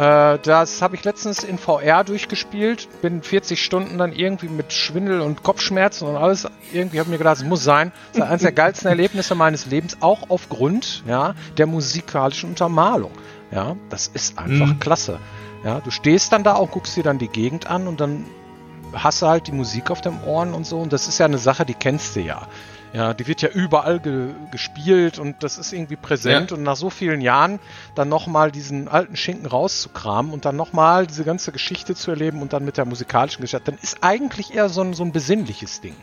[0.01, 2.89] Äh, das habe ich letztens in VR durchgespielt.
[3.03, 6.49] Bin 40 Stunden dann irgendwie mit Schwindel und Kopfschmerzen und alles.
[6.73, 7.93] Irgendwie habe mir gedacht, es muss sein.
[8.13, 13.13] Das ist eines der geilsten Erlebnisse meines Lebens, auch aufgrund ja, der musikalischen Untermalung.
[13.51, 14.81] Ja, das ist einfach mhm.
[14.81, 15.19] klasse.
[15.65, 18.25] Ja, du stehst dann da auch, guckst dir dann die Gegend an und dann
[18.95, 20.79] hast du halt die Musik auf dem Ohren und so.
[20.79, 22.47] Und das ist ja eine Sache, die kennst du ja.
[22.93, 26.51] Ja, die wird ja überall ge gespielt und das ist irgendwie präsent.
[26.51, 26.57] Ja.
[26.57, 27.61] Und nach so vielen Jahren
[27.95, 32.53] dann nochmal diesen alten Schinken rauszukramen und dann nochmal diese ganze Geschichte zu erleben und
[32.53, 35.95] dann mit der musikalischen Geschichte, dann ist eigentlich eher so ein, so ein besinnliches Ding.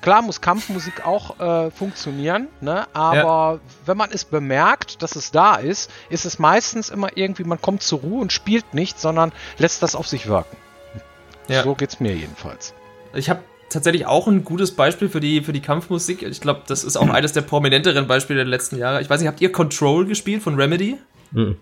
[0.00, 2.86] Klar muss Kampfmusik auch äh, funktionieren, ne?
[2.92, 3.14] aber
[3.54, 3.60] ja.
[3.86, 7.82] wenn man es bemerkt, dass es da ist, ist es meistens immer irgendwie, man kommt
[7.82, 10.56] zur Ruhe und spielt nicht, sondern lässt das auf sich wirken.
[11.46, 11.62] Ja.
[11.62, 12.74] So geht's mir jedenfalls.
[13.14, 16.22] Ich habe tatsächlich auch ein gutes Beispiel für die, für die Kampfmusik.
[16.22, 19.00] Ich glaube, das ist auch eines der prominenteren Beispiele der letzten Jahre.
[19.00, 20.96] Ich weiß nicht, habt ihr Control gespielt von Remedy?
[21.32, 21.56] Mhm.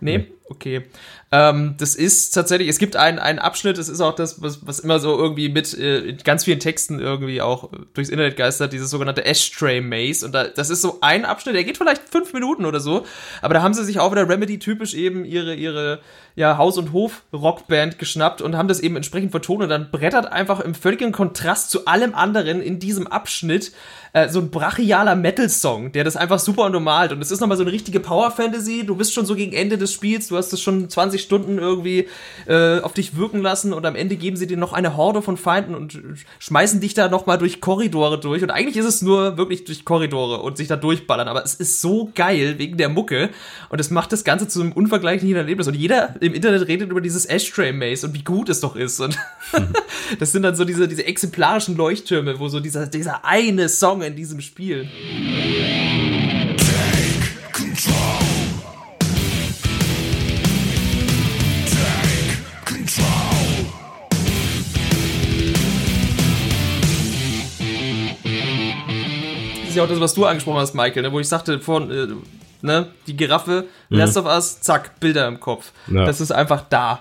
[0.00, 0.26] Nee?
[0.50, 0.82] Okay.
[1.30, 4.80] Ähm, das ist tatsächlich, es gibt einen, einen Abschnitt, das ist auch das, was, was
[4.80, 9.24] immer so irgendwie mit äh, ganz vielen Texten irgendwie auch durchs Internet geistert, dieses sogenannte
[9.24, 10.26] Ashtray Maze.
[10.26, 13.06] Und da, das ist so ein Abschnitt, der geht vielleicht fünf Minuten oder so,
[13.42, 16.00] aber da haben sie sich auch wieder Remedy typisch eben ihre, ihre
[16.34, 20.58] ja, Haus- und Hof-Rockband geschnappt und haben das eben entsprechend vertont und dann brettert einfach
[20.58, 23.72] im völligen Kontrast zu allem anderen in diesem Abschnitt
[24.12, 27.62] äh, so ein brachialer Metal-Song, der das einfach super untermalt und es ist nochmal so
[27.62, 30.88] eine richtige Power-Fantasy, du bist schon so gegen Ende des Spiels, du hast es schon
[30.88, 32.08] 20 Stunden irgendwie
[32.46, 35.36] äh, auf dich wirken lassen und am Ende geben sie dir noch eine Horde von
[35.36, 36.00] Feinden und
[36.38, 38.42] schmeißen dich da nochmal durch Korridore durch.
[38.42, 41.80] Und eigentlich ist es nur wirklich durch Korridore und sich da durchballern, aber es ist
[41.80, 43.30] so geil wegen der Mucke.
[43.68, 45.68] Und es macht das Ganze zu einem unvergleichlichen Erlebnis.
[45.68, 49.00] Und jeder im Internet redet über dieses Ashtray Maze und wie gut es doch ist.
[49.00, 49.18] Und
[50.18, 54.16] das sind dann so diese, diese exemplarischen Leuchttürme, wo so dieser, dieser eine Song in
[54.16, 54.88] diesem Spiel.
[69.70, 71.12] Ist ja auch das, was du angesprochen hast, Michael, ne?
[71.12, 72.06] wo ich sagte, von, äh,
[72.62, 73.98] ne, die Giraffe, mhm.
[73.98, 75.72] Last of Us, zack, Bilder im Kopf.
[75.88, 76.04] Ja.
[76.04, 77.00] Das ist einfach da.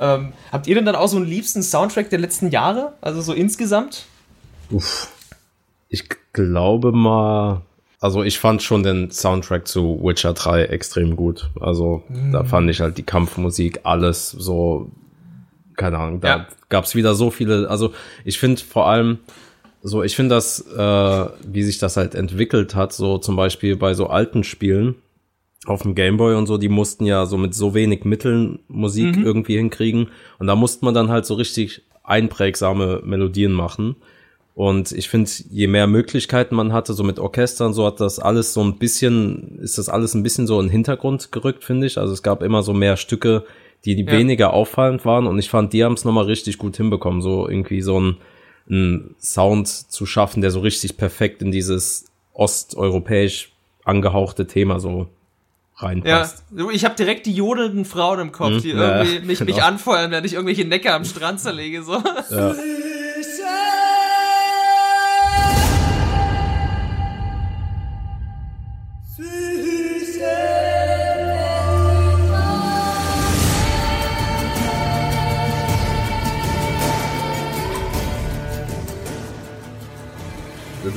[0.00, 2.94] Ähm, habt ihr denn dann auch so einen liebsten Soundtrack der letzten Jahre?
[3.00, 4.04] Also so insgesamt?
[4.70, 5.10] Uff.
[5.88, 7.62] Ich glaube mal,
[8.00, 11.50] also ich fand schon den Soundtrack zu Witcher 3 extrem gut.
[11.60, 12.32] Also mhm.
[12.32, 14.90] da fand ich halt die Kampfmusik, alles so,
[15.76, 16.46] keine Ahnung, da ja.
[16.68, 17.92] gab es wieder so viele, also
[18.24, 19.18] ich finde vor allem,
[19.82, 23.94] so, ich finde das, äh, wie sich das halt entwickelt hat, so zum Beispiel bei
[23.94, 24.96] so alten Spielen
[25.66, 29.24] auf dem Gameboy und so, die mussten ja so mit so wenig Mitteln Musik mhm.
[29.24, 30.08] irgendwie hinkriegen.
[30.38, 33.96] Und da musste man dann halt so richtig einprägsame Melodien machen.
[34.54, 38.54] Und ich finde, je mehr Möglichkeiten man hatte, so mit Orchestern, so hat das alles
[38.54, 41.98] so ein bisschen, ist das alles ein bisschen so in den Hintergrund gerückt, finde ich.
[41.98, 43.44] Also es gab immer so mehr Stücke,
[43.84, 44.10] die, die ja.
[44.10, 47.80] weniger auffallend waren und ich fand, die haben es nochmal richtig gut hinbekommen, so irgendwie
[47.80, 48.16] so ein,
[48.70, 53.52] ein Sound zu schaffen, der so richtig perfekt in dieses osteuropäisch
[53.84, 55.08] angehauchte Thema so
[55.76, 56.44] reinpasst.
[56.54, 59.52] Ja, ich habe direkt die jodelnden Frauen im Kopf, hm, die irgendwie ja, mich, genau.
[59.52, 61.82] mich anfeuern, wenn ich irgendwelche Necke am Strand zerlege.
[61.82, 62.02] So.
[62.30, 62.54] Ja.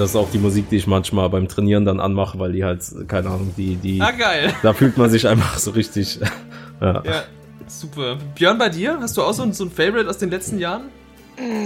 [0.02, 2.84] das ist auch die Musik, die ich manchmal beim Trainieren dann anmache, weil die halt,
[3.08, 4.02] keine Ahnung, die, die.
[4.02, 4.54] Ah, geil.
[4.64, 6.20] Da fühlt man sich einfach so richtig.
[6.82, 7.04] ja.
[7.06, 7.24] ja,
[7.68, 8.18] super.
[8.36, 8.98] Björn, bei dir?
[9.00, 10.90] Hast du auch so, so ein Favorite aus den letzten Jahren?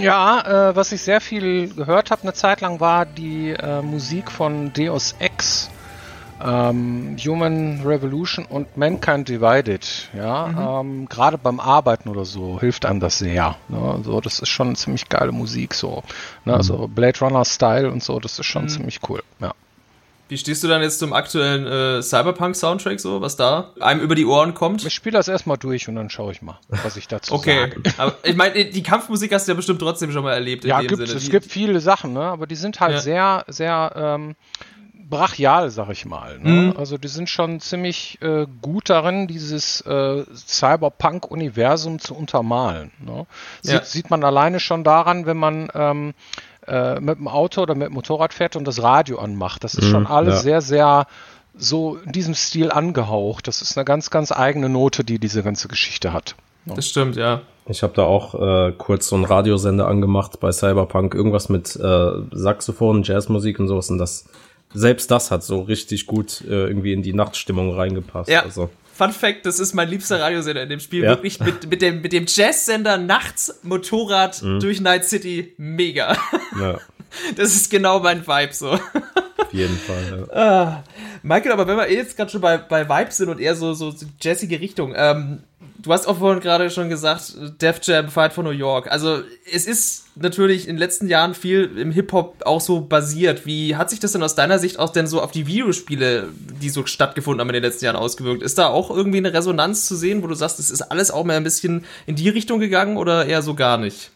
[0.01, 4.31] Ja, äh, was ich sehr viel gehört habe eine Zeit lang war die äh, Musik
[4.31, 5.69] von Deus Ex
[6.43, 10.09] ähm, Human Revolution und Mankind Divided.
[10.15, 10.89] Ja, mhm.
[10.89, 13.55] ähm, gerade beim Arbeiten oder so hilft einem das sehr.
[13.69, 13.79] Ne?
[13.79, 16.03] Also das ist schon ziemlich geile Musik so.
[16.43, 16.53] Ne?
[16.53, 16.57] Mhm.
[16.57, 18.69] Also Blade Runner Style und so, das ist schon mhm.
[18.69, 19.23] ziemlich cool.
[19.39, 19.53] Ja.
[20.27, 24.25] Wie stehst du dann jetzt zum aktuellen äh, Cyberpunk-Soundtrack so, was da einem über die
[24.25, 24.83] Ohren kommt?
[24.83, 27.59] Ich spiele das erstmal durch und dann schaue ich mal, was ich dazu okay.
[27.59, 27.75] sage.
[27.77, 30.65] Okay, aber ich meine, die Kampfmusik hast du ja bestimmt trotzdem schon mal erlebt.
[30.65, 32.21] ja, gibt, es gibt viele Sachen, ne?
[32.21, 33.01] aber die sind halt ja.
[33.01, 34.35] sehr, sehr ähm,
[35.09, 36.39] brachial, sag ich mal.
[36.39, 36.49] Ne?
[36.49, 36.77] Mhm.
[36.77, 42.91] Also die sind schon ziemlich äh, gut darin, dieses äh, Cyberpunk-Universum zu untermalen.
[42.99, 43.25] Ne?
[43.61, 43.83] Sieht, ja.
[43.83, 46.13] sieht man alleine schon daran, wenn man ähm,
[46.67, 49.63] äh, mit dem Auto oder mit dem Motorrad fährt und das Radio anmacht.
[49.63, 50.41] Das ist mhm, schon alles ja.
[50.41, 51.07] sehr, sehr
[51.57, 53.47] so in diesem Stil angehaucht.
[53.47, 56.35] Das ist eine ganz, ganz eigene Note, die diese ganze Geschichte hat.
[56.65, 56.73] Ne?
[56.75, 57.41] Das stimmt, ja.
[57.67, 62.11] Ich habe da auch äh, kurz so einen Radiosender angemacht bei Cyberpunk, irgendwas mit äh,
[62.31, 64.27] Saxophon, Jazzmusik und sowas und das
[64.75, 68.29] selbst das hat so richtig gut äh, irgendwie in die Nachtstimmung reingepasst.
[68.29, 68.43] Ja.
[68.43, 68.69] Also.
[68.93, 71.03] Fun Fact, das ist mein liebster Radiosender in dem Spiel.
[71.03, 71.09] Ja.
[71.09, 74.59] Wirklich mit, mit dem, mit dem Jazzsender nachts Motorrad mhm.
[74.59, 75.53] durch Night City.
[75.57, 76.17] Mega.
[76.59, 76.79] Ja.
[77.37, 78.77] Das ist genau mein Vibe so.
[79.55, 80.35] Jeden Fall, ja.
[80.35, 80.83] Ah.
[81.23, 83.93] Michael, aber wenn wir jetzt gerade schon bei, bei Vibes sind und eher so, so
[84.21, 85.39] jazzige Richtung, ähm,
[85.77, 88.91] du hast auch vorhin gerade schon gesagt, Def Jam, Fight for New York.
[88.91, 93.45] Also es ist natürlich in den letzten Jahren viel im Hip-Hop auch so basiert.
[93.45, 96.29] Wie hat sich das denn aus deiner Sicht auch denn so auf die Videospiele,
[96.61, 98.43] die so stattgefunden haben in den letzten Jahren ausgewirkt?
[98.43, 101.23] Ist da auch irgendwie eine Resonanz zu sehen, wo du sagst, es ist alles auch
[101.23, 104.11] mal ein bisschen in die Richtung gegangen oder eher so gar nicht?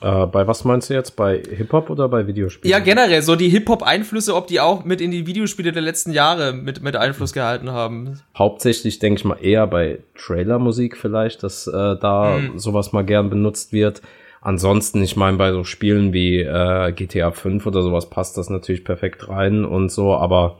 [0.00, 1.16] Äh, bei was meinst du jetzt?
[1.16, 2.70] Bei Hip-Hop oder bei Videospielen?
[2.70, 6.52] Ja, generell, so die Hip-Hop-Einflüsse, ob die auch mit in die Videospiele der letzten Jahre
[6.52, 8.20] mit, mit Einfluss gehalten haben.
[8.36, 12.58] Hauptsächlich denke ich mal eher bei Trailer-Musik vielleicht, dass äh, da mhm.
[12.58, 14.00] sowas mal gern benutzt wird.
[14.40, 18.84] Ansonsten, ich meine, bei so Spielen wie äh, GTA 5 oder sowas passt das natürlich
[18.84, 20.56] perfekt rein und so, aber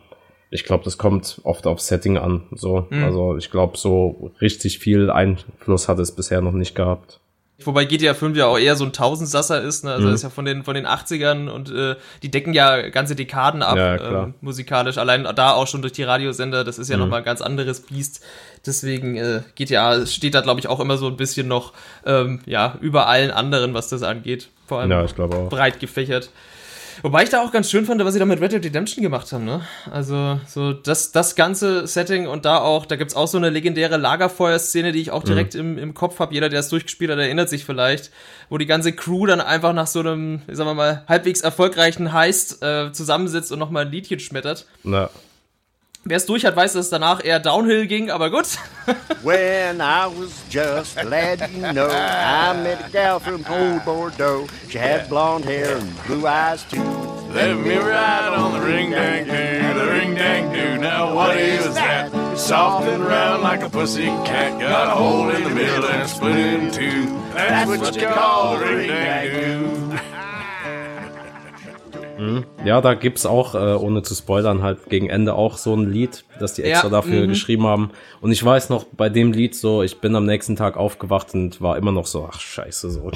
[0.51, 2.43] ich glaube, das kommt oft aufs Setting an.
[2.53, 2.87] So.
[2.91, 3.05] Mhm.
[3.05, 7.21] Also ich glaube, so richtig viel Einfluss hat es bisher noch nicht gehabt.
[7.67, 9.93] Wobei GTA 5 ja auch eher so ein Tausendsasser ist, ne?
[9.93, 10.15] Also mhm.
[10.15, 13.77] ist ja von den von den 80ern und äh, die decken ja ganze Dekaden ab
[13.77, 14.99] ja, äh, musikalisch.
[14.99, 17.05] Allein da auch schon durch die Radiosender, das ist ja mhm.
[17.05, 18.25] nochmal ein ganz anderes Biest.
[18.67, 21.73] Deswegen äh, GTA steht da, glaube ich, auch immer so ein bisschen noch
[22.05, 24.49] ähm, ja, über allen anderen, was das angeht.
[24.67, 25.07] Vor allem ja,
[25.49, 26.31] breit gefächert.
[27.03, 29.33] Wobei ich da auch ganz schön fand, was sie da mit Red Dead Redemption gemacht
[29.33, 29.63] haben, ne?
[29.91, 33.97] Also, so das, das ganze Setting und da auch, da gibt's auch so eine legendäre
[33.97, 35.61] Lagerfeuer-Szene, die ich auch direkt mhm.
[35.61, 36.35] im, im Kopf habe.
[36.35, 38.11] Jeder, der es durchgespielt hat, erinnert sich vielleicht,
[38.49, 42.63] wo die ganze Crew dann einfach nach so einem, sagen wir mal, halbwegs erfolgreichen Heist
[42.63, 44.67] äh, zusammensitzt und nochmal ein Liedchen schmettert.
[44.83, 45.11] Na.
[46.05, 48.47] Wer es durch hat, weiß, dass es danach eher Downhill ging, aber gut.
[49.23, 54.47] When I was just a lad, you know, I met a gal from old Bordeaux.
[54.71, 56.83] She had blonde hair and blue eyes too.
[57.35, 60.79] Let me ride on the ring dang doo, the ring dang doo.
[60.81, 62.11] Now what is that?
[62.37, 66.37] Soft and round like a pussy cat, got a hole in the middle and split
[66.37, 67.07] in two.
[67.35, 69.90] That's what you call the ring dang doo.
[72.21, 72.45] Mhm.
[72.65, 76.25] Ja, da gibt's auch, äh, ohne zu spoilern, halt gegen Ende auch so ein Lied,
[76.39, 77.29] das die extra ja, dafür mhm.
[77.29, 77.91] geschrieben haben.
[78.21, 81.63] Und ich weiß noch, bei dem Lied so, ich bin am nächsten Tag aufgewacht und
[81.63, 83.11] war immer noch so, ach scheiße, so.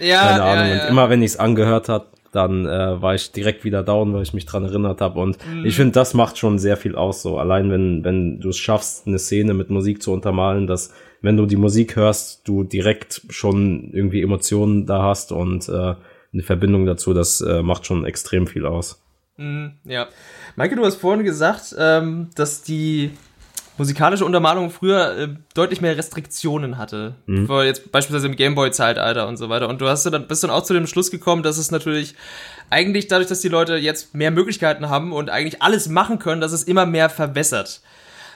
[0.00, 0.66] Ja, Keine Ahnung.
[0.66, 0.82] Ja, ja.
[0.82, 4.34] Und immer wenn ich's angehört hat, dann äh, war ich direkt wieder down, weil ich
[4.34, 5.20] mich dran erinnert habe.
[5.20, 5.64] Und mhm.
[5.64, 7.22] ich finde, das macht schon sehr viel aus.
[7.22, 10.92] So allein wenn wenn du es schaffst, eine Szene mit Musik zu untermalen, dass
[11.22, 15.94] wenn du die Musik hörst, du direkt schon irgendwie Emotionen da hast und äh,
[16.32, 19.02] eine Verbindung dazu, das äh, macht schon extrem viel aus.
[19.36, 20.08] Mhm, ja.
[20.56, 23.12] Maike, du hast vorhin gesagt, ähm, dass die
[23.78, 27.14] musikalische Untermalung früher äh, deutlich mehr Restriktionen hatte.
[27.26, 27.46] Mhm.
[27.46, 29.68] Vor jetzt beispielsweise im Gameboy-Zeitalter und so weiter.
[29.68, 32.14] Und du hast dann, bist dann auch zu dem Schluss gekommen, dass es natürlich
[32.70, 36.52] eigentlich dadurch, dass die Leute jetzt mehr Möglichkeiten haben und eigentlich alles machen können, dass
[36.52, 37.80] es immer mehr verwässert.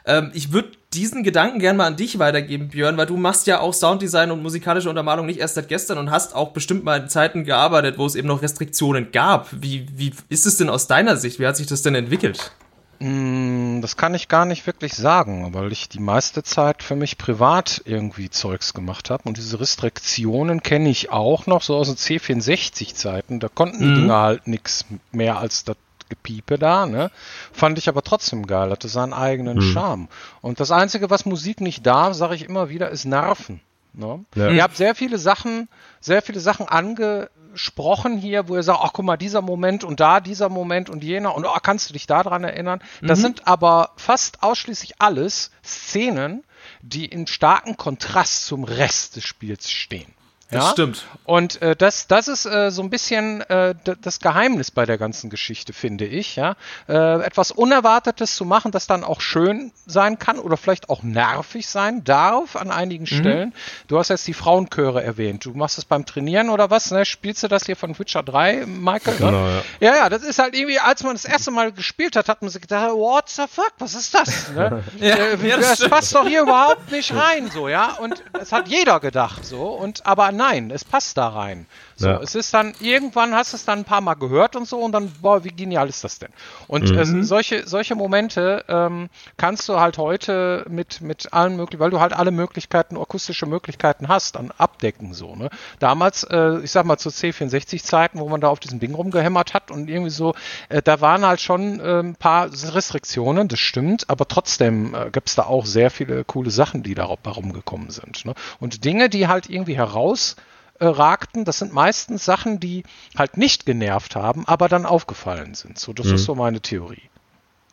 [0.05, 3.61] Ähm, ich würde diesen Gedanken gerne mal an dich weitergeben, Björn, weil du machst ja
[3.61, 7.09] auch Sounddesign und musikalische Untermalung nicht erst seit gestern und hast auch bestimmt mal in
[7.09, 9.49] Zeiten gearbeitet, wo es eben noch Restriktionen gab.
[9.53, 11.39] Wie, wie ist es denn aus deiner Sicht?
[11.39, 12.53] Wie hat sich das denn entwickelt?
[12.99, 17.19] Mm, das kann ich gar nicht wirklich sagen, weil ich die meiste Zeit für mich
[17.19, 19.25] privat irgendwie Zeugs gemacht habe.
[19.25, 23.41] Und diese Restriktionen kenne ich auch noch so aus den C64-Zeiten.
[23.41, 23.95] Da konnten die mhm.
[24.03, 25.77] Dinger halt nichts mehr als das
[26.13, 27.11] Gepiepe da, ne?
[27.53, 29.73] Fand ich aber trotzdem geil, hatte seinen eigenen mhm.
[29.73, 30.09] Charme.
[30.43, 33.61] Und das Einzige, was Musik nicht darf, sage ich immer wieder, ist Nerven.
[33.95, 34.25] Ne?
[34.35, 34.51] Ja.
[34.51, 35.69] Ihr habt sehr viele Sachen,
[36.01, 40.21] sehr viele Sachen angesprochen hier, wo ihr sagt, ach guck mal, dieser Moment und da
[40.21, 42.81] dieser Moment und jener und oh, kannst du dich daran erinnern?
[43.01, 43.07] Mhm.
[43.07, 46.45] Das sind aber fast ausschließlich alles Szenen,
[46.83, 50.13] die in starkem Kontrast zum Rest des Spiels stehen.
[50.53, 51.07] Das stimmt.
[51.25, 55.31] Und äh, das, das ist äh, so ein bisschen äh, das Geheimnis bei der ganzen
[55.31, 56.37] Geschichte, finde ich.
[56.37, 56.57] Ja?
[56.89, 61.67] Äh, etwas Unerwartetes zu machen, das dann auch schön sein kann oder vielleicht auch nervig
[61.69, 63.07] sein darf an einigen mhm.
[63.07, 63.55] Stellen.
[63.89, 65.45] Du hast jetzt die Frauenchöre erwähnt.
[65.45, 66.91] Du machst das beim Trainieren oder was?
[66.91, 67.05] Ne?
[67.05, 69.17] Spielst du das hier von Witcher 3, Michael?
[69.17, 69.63] Genau, ne?
[69.81, 69.91] ja.
[69.91, 72.51] ja, ja, das ist halt irgendwie, als man das erste Mal gespielt hat, hat man
[72.51, 74.51] sich gedacht, what the fuck, was ist das?
[74.51, 74.83] Ne?
[74.99, 77.95] ja, äh, ja, das, das passt doch hier überhaupt nicht rein, so, ja.
[77.95, 79.69] Und das hat jeder gedacht, so.
[79.69, 81.67] Und aber nein, es passt da rein.
[82.03, 82.21] So, ja.
[82.21, 84.91] es ist dann, irgendwann hast du es dann ein paar Mal gehört und so und
[84.91, 86.31] dann, boah, wie genial ist das denn?
[86.67, 86.99] Und mhm.
[86.99, 92.01] äh, solche, solche Momente ähm, kannst du halt heute mit, mit allen möglichen, weil du
[92.01, 95.49] halt alle Möglichkeiten, akustische Möglichkeiten hast, dann abdecken so, ne?
[95.79, 99.71] Damals, äh, ich sag mal zu C64-Zeiten, wo man da auf diesem Ding rumgehämmert hat
[99.71, 100.35] und irgendwie so,
[100.71, 105.29] äh, da waren halt schon äh, ein paar Restriktionen, das stimmt, aber trotzdem äh, gibt
[105.29, 108.25] es da auch sehr viele coole Sachen, die da rumgekommen sind.
[108.25, 108.35] Ne?
[108.59, 110.35] Und Dinge, die halt irgendwie heraus
[110.83, 112.83] äh, ragten, das sind meistens Sachen, die
[113.17, 115.79] halt nicht genervt haben, aber dann aufgefallen sind.
[115.79, 116.15] So, das mhm.
[116.15, 117.09] ist so meine Theorie.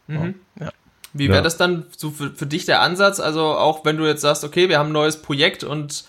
[0.05, 0.35] Mhm.
[0.59, 0.69] Ja.
[1.13, 1.41] Wie wäre ja.
[1.41, 3.19] das dann so für, für dich der Ansatz?
[3.19, 6.05] Also auch wenn du jetzt sagst, okay, wir haben ein neues Projekt und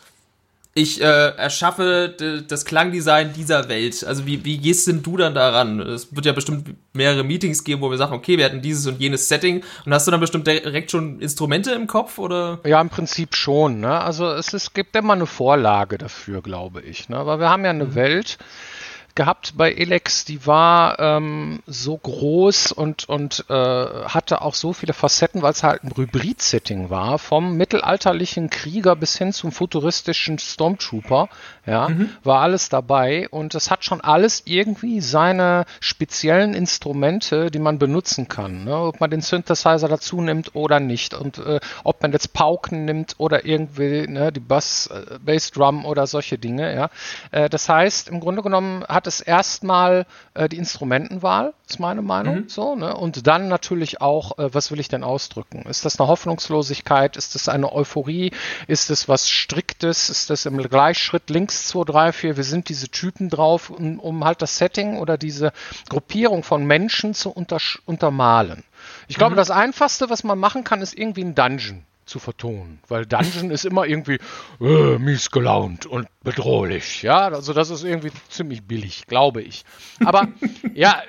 [0.73, 4.05] ich äh, erschaffe das Klangdesign dieser Welt.
[4.05, 5.81] Also wie, wie gehst denn du dann daran?
[5.81, 9.01] Es wird ja bestimmt mehrere Meetings geben, wo wir sagen, okay, wir hatten dieses und
[9.01, 9.65] jenes Setting.
[9.85, 12.61] Und hast du dann bestimmt direkt schon Instrumente im Kopf oder?
[12.65, 13.81] Ja, im Prinzip schon.
[13.81, 14.01] Ne?
[14.01, 17.09] Also es, es gibt immer eine Vorlage dafür, glaube ich.
[17.09, 17.17] Ne?
[17.17, 17.95] Aber wir haben ja eine mhm.
[17.97, 18.39] Welt,
[19.21, 24.95] gehabt bei Elex, die war ähm, so groß und, und äh, hatte auch so viele
[24.95, 31.29] Facetten, weil es halt ein Hybrid-Setting war, vom mittelalterlichen Krieger bis hin zum futuristischen Stormtrooper,
[31.67, 32.09] ja, mhm.
[32.25, 38.27] war alles dabei und es hat schon alles irgendwie seine speziellen Instrumente, die man benutzen
[38.27, 38.75] kann, ne?
[38.75, 43.17] ob man den Synthesizer dazu nimmt oder nicht und äh, ob man jetzt Pauken nimmt
[43.19, 46.89] oder irgendwie ne, die Bass, äh, Bassdrum oder solche Dinge, ja.
[47.33, 52.03] Äh, das heißt, im Grunde genommen hat hat es erstmal äh, die Instrumentenwahl, ist meine
[52.03, 52.43] Meinung.
[52.43, 52.49] Mhm.
[52.49, 52.97] So, ne?
[52.97, 55.63] Und dann natürlich auch, äh, was will ich denn ausdrücken?
[55.69, 57.17] Ist das eine Hoffnungslosigkeit?
[57.17, 58.33] Ist das eine Euphorie?
[58.67, 60.09] Ist das was Striktes?
[60.09, 62.37] Ist das im Gleichschritt links 2, 3, 4?
[62.37, 65.53] Wir sind diese Typen drauf, um, um halt das Setting oder diese
[65.89, 68.65] Gruppierung von Menschen zu unter, untermalen.
[69.09, 69.39] Ich glaube, mhm.
[69.39, 73.65] das Einfachste, was man machen kann, ist irgendwie ein Dungeon zu vertonen, weil Dungeon ist
[73.65, 74.19] immer irgendwie
[74.61, 79.65] äh, mies gelaunt und bedrohlich, ja, also das ist irgendwie ziemlich billig, glaube ich.
[80.05, 80.29] Aber
[80.75, 81.03] ja,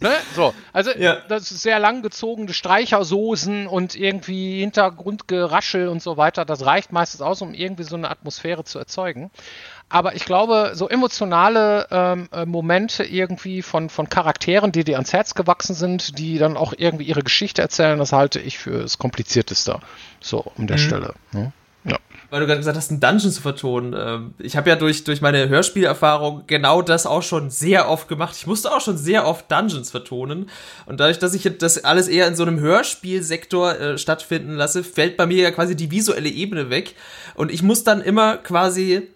[0.00, 1.16] ne, so, also ja.
[1.28, 7.42] das ist sehr langgezogene Streichersoßen und irgendwie Hintergrundgeraschel und so weiter, das reicht meistens aus,
[7.42, 9.30] um irgendwie so eine Atmosphäre zu erzeugen.
[9.88, 15.12] Aber ich glaube, so emotionale ähm, äh, Momente irgendwie von, von Charakteren, die dir ans
[15.12, 18.98] Herz gewachsen sind, die dann auch irgendwie ihre Geschichte erzählen, das halte ich für das
[18.98, 19.78] Komplizierteste.
[20.20, 20.80] So, an der mhm.
[20.80, 21.14] Stelle.
[21.32, 21.52] Ne?
[22.30, 23.94] Weil du gerade gesagt hast, einen Dungeon zu vertonen.
[23.96, 28.34] Ähm, ich habe ja durch, durch meine Hörspielerfahrung genau das auch schon sehr oft gemacht.
[28.36, 30.50] Ich musste auch schon sehr oft Dungeons vertonen.
[30.86, 35.16] Und dadurch, dass ich das alles eher in so einem Hörspielsektor äh, stattfinden lasse, fällt
[35.16, 36.94] bei mir ja quasi die visuelle Ebene weg.
[37.34, 39.08] Und ich muss dann immer quasi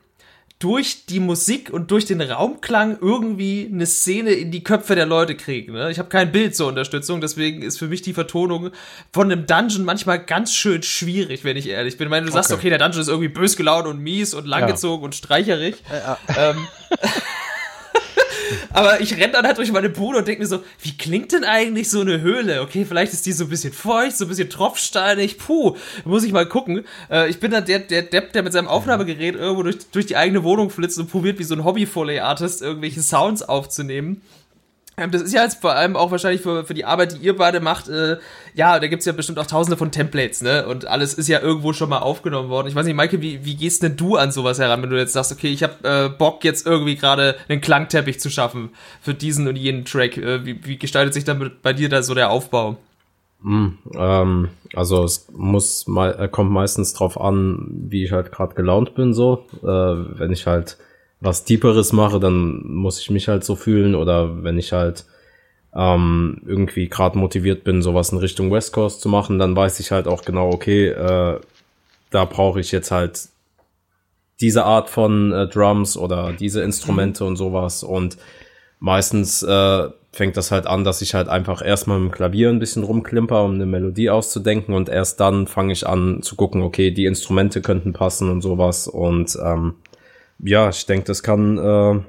[0.61, 5.35] durch die Musik und durch den Raumklang irgendwie eine Szene in die Köpfe der Leute
[5.35, 5.73] kriegen.
[5.73, 5.91] Ne?
[5.91, 8.71] Ich habe kein Bild zur Unterstützung, deswegen ist für mich die Vertonung
[9.11, 12.09] von einem Dungeon manchmal ganz schön schwierig, wenn ich ehrlich bin.
[12.09, 15.01] Ich meine, du sagst, okay, der Dungeon ist irgendwie bös gelaunt und mies und langgezogen
[15.01, 15.07] ja.
[15.07, 15.77] und streicherig.
[15.91, 16.51] Ja, ja.
[16.51, 16.69] Ähm,
[18.73, 21.45] Aber ich renne dann halt durch meine Bude und denke mir so, wie klingt denn
[21.45, 22.63] eigentlich so eine Höhle?
[22.63, 25.39] Okay, vielleicht ist die so ein bisschen feucht, so ein bisschen tropfsteinig.
[25.39, 26.85] Puh, muss ich mal gucken.
[27.11, 30.17] Äh, ich bin dann der, der Depp, der mit seinem Aufnahmegerät irgendwo durch, durch die
[30.17, 34.23] eigene Wohnung flitzt und probiert, wie so ein Hobby-Foley-Artist irgendwelche Sounds aufzunehmen.
[35.11, 37.61] Das ist ja jetzt vor allem auch wahrscheinlich für, für die Arbeit, die ihr beide
[37.61, 38.19] macht, äh,
[38.55, 40.67] ja, da gibt's ja bestimmt auch tausende von Templates, ne?
[40.67, 42.69] Und alles ist ja irgendwo schon mal aufgenommen worden.
[42.69, 45.13] Ich weiß nicht, Maike, wie, wie gehst denn du an sowas heran, wenn du jetzt
[45.13, 48.71] sagst, okay, ich habe äh, Bock, jetzt irgendwie gerade einen Klangteppich zu schaffen
[49.01, 50.17] für diesen und jenen Track.
[50.17, 52.77] Äh, wie, wie gestaltet sich dann bei dir da so der Aufbau?
[53.43, 58.55] Mm, ähm, also es muss mal, äh, kommt meistens drauf an, wie ich halt gerade
[58.55, 59.47] gelaunt bin so.
[59.63, 60.77] Äh, wenn ich halt
[61.21, 63.95] was Tieferes mache, dann muss ich mich halt so fühlen.
[63.95, 65.05] Oder wenn ich halt
[65.75, 69.91] ähm, irgendwie gerade motiviert bin, sowas in Richtung West Coast zu machen, dann weiß ich
[69.91, 71.41] halt auch genau, okay, äh,
[72.11, 73.29] da brauche ich jetzt halt
[74.41, 77.83] diese Art von äh, Drums oder diese Instrumente und sowas.
[77.83, 78.17] Und
[78.79, 82.59] meistens äh, fängt das halt an, dass ich halt einfach erstmal mit dem Klavier ein
[82.59, 86.91] bisschen rumklimper, um eine Melodie auszudenken und erst dann fange ich an zu gucken, okay,
[86.91, 89.75] die Instrumente könnten passen und sowas und ähm,
[90.43, 92.01] ja, ich denke, das kann äh,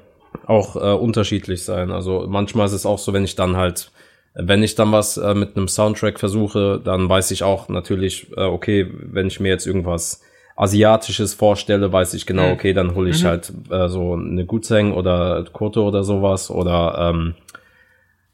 [0.46, 1.90] auch äh, unterschiedlich sein.
[1.90, 3.90] Also manchmal ist es auch so, wenn ich dann halt,
[4.34, 8.42] wenn ich dann was äh, mit einem Soundtrack versuche, dann weiß ich auch natürlich, äh,
[8.42, 10.22] okay, wenn ich mir jetzt irgendwas
[10.56, 12.52] Asiatisches vorstelle, weiß ich genau, mhm.
[12.52, 13.28] okay, dann hole ich mhm.
[13.28, 17.34] halt äh, so eine Gutseng oder Koto oder sowas oder ähm,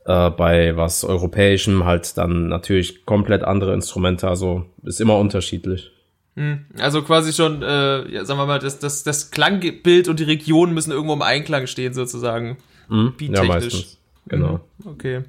[0.05, 4.28] äh, bei was Europäischem halt dann natürlich komplett andere Instrumente.
[4.28, 5.92] Also ist immer unterschiedlich.
[6.39, 6.66] Hm.
[6.78, 10.72] Also quasi schon, äh, ja, sagen wir mal, das, das, das Klangbild und die Region
[10.72, 12.59] müssen irgendwo im Einklang stehen, sozusagen.
[12.89, 13.14] Mhm.
[13.18, 13.99] Ja, meistens.
[14.28, 14.61] Genau.
[14.82, 15.22] Hm, okay.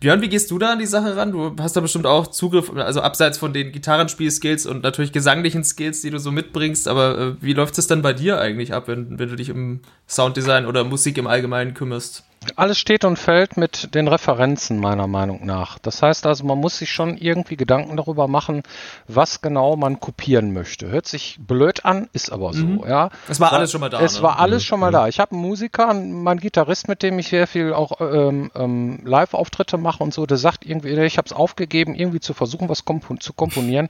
[0.00, 1.32] Björn, wie gehst du da an die Sache ran?
[1.32, 6.02] Du hast da bestimmt auch Zugriff, also abseits von den Gitarrenspiel-Skills und natürlich gesanglichen Skills,
[6.02, 9.18] die du so mitbringst, aber äh, wie läuft es dann bei dir eigentlich ab, wenn,
[9.18, 12.24] wenn du dich um Sounddesign oder Musik im Allgemeinen kümmerst?
[12.56, 15.78] Alles steht und fällt mit den Referenzen meiner Meinung nach.
[15.78, 18.62] Das heißt also, man muss sich schon irgendwie Gedanken darüber machen,
[19.06, 20.88] was genau man kopieren möchte.
[20.88, 22.64] Hört sich blöd an, ist aber so.
[22.64, 22.84] Mhm.
[22.88, 23.10] Ja.
[23.28, 24.00] Es war alles schon mal da.
[24.00, 24.22] Es ne?
[24.22, 24.66] war alles mhm.
[24.66, 25.06] schon mal da.
[25.06, 29.76] Ich habe einen Musiker, mein Gitarrist, mit dem ich sehr viel auch ähm, ähm, Live-Auftritte
[29.76, 33.22] mache und so, der sagt irgendwie, ich habe es aufgegeben, irgendwie zu versuchen, was komp
[33.22, 33.88] zu komponieren.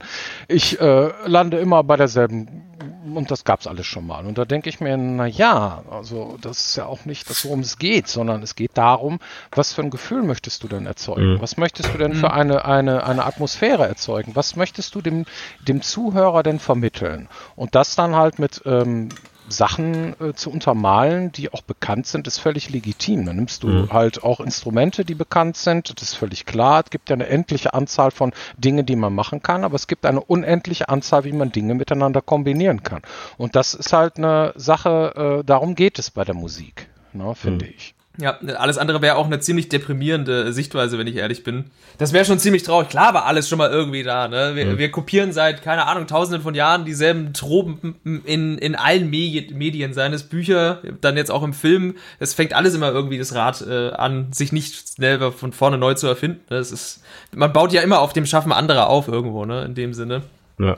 [0.49, 2.71] Ich äh, lande immer bei derselben
[3.15, 4.25] und das gab's alles schon mal.
[4.25, 7.61] Und da denke ich mir, na ja, also das ist ja auch nicht das, worum
[7.61, 9.19] es geht, sondern es geht darum,
[9.51, 11.35] was für ein Gefühl möchtest du denn erzeugen?
[11.35, 11.41] Mhm.
[11.41, 12.33] Was möchtest du denn für mhm.
[12.33, 14.35] eine, eine, eine Atmosphäre erzeugen?
[14.35, 15.25] Was möchtest du dem,
[15.67, 17.27] dem Zuhörer denn vermitteln?
[17.55, 19.09] Und das dann halt mit ähm,
[19.51, 23.25] Sachen äh, zu untermalen, die auch bekannt sind, ist völlig legitim.
[23.25, 23.93] Dann nimmst du mhm.
[23.93, 25.93] halt auch Instrumente, die bekannt sind.
[25.95, 26.83] Das ist völlig klar.
[26.85, 30.05] Es gibt ja eine endliche Anzahl von Dingen, die man machen kann, aber es gibt
[30.05, 33.01] eine unendliche Anzahl, wie man Dinge miteinander kombinieren kann.
[33.37, 37.65] Und das ist halt eine Sache, äh, darum geht es bei der Musik, ne, finde
[37.65, 37.71] mhm.
[37.75, 37.95] ich.
[38.17, 41.65] Ja, alles andere wäre auch eine ziemlich deprimierende Sichtweise, wenn ich ehrlich bin.
[41.97, 42.89] Das wäre schon ziemlich traurig.
[42.89, 44.27] Klar war alles schon mal irgendwie da.
[44.27, 44.51] Ne?
[44.55, 44.77] Wir, mhm.
[44.77, 47.95] wir, kopieren seit, keine Ahnung, tausenden von Jahren dieselben Tropen
[48.25, 51.95] in, in allen Medien, seien es Bücher, dann jetzt auch im Film.
[52.19, 55.93] Es fängt alles immer irgendwie das Rad äh, an, sich nicht selber von vorne neu
[55.93, 56.41] zu erfinden.
[56.49, 57.01] Das ist,
[57.33, 59.63] man baut ja immer auf dem Schaffen anderer auf irgendwo, ne?
[59.63, 60.23] in dem Sinne.
[60.59, 60.77] Ja.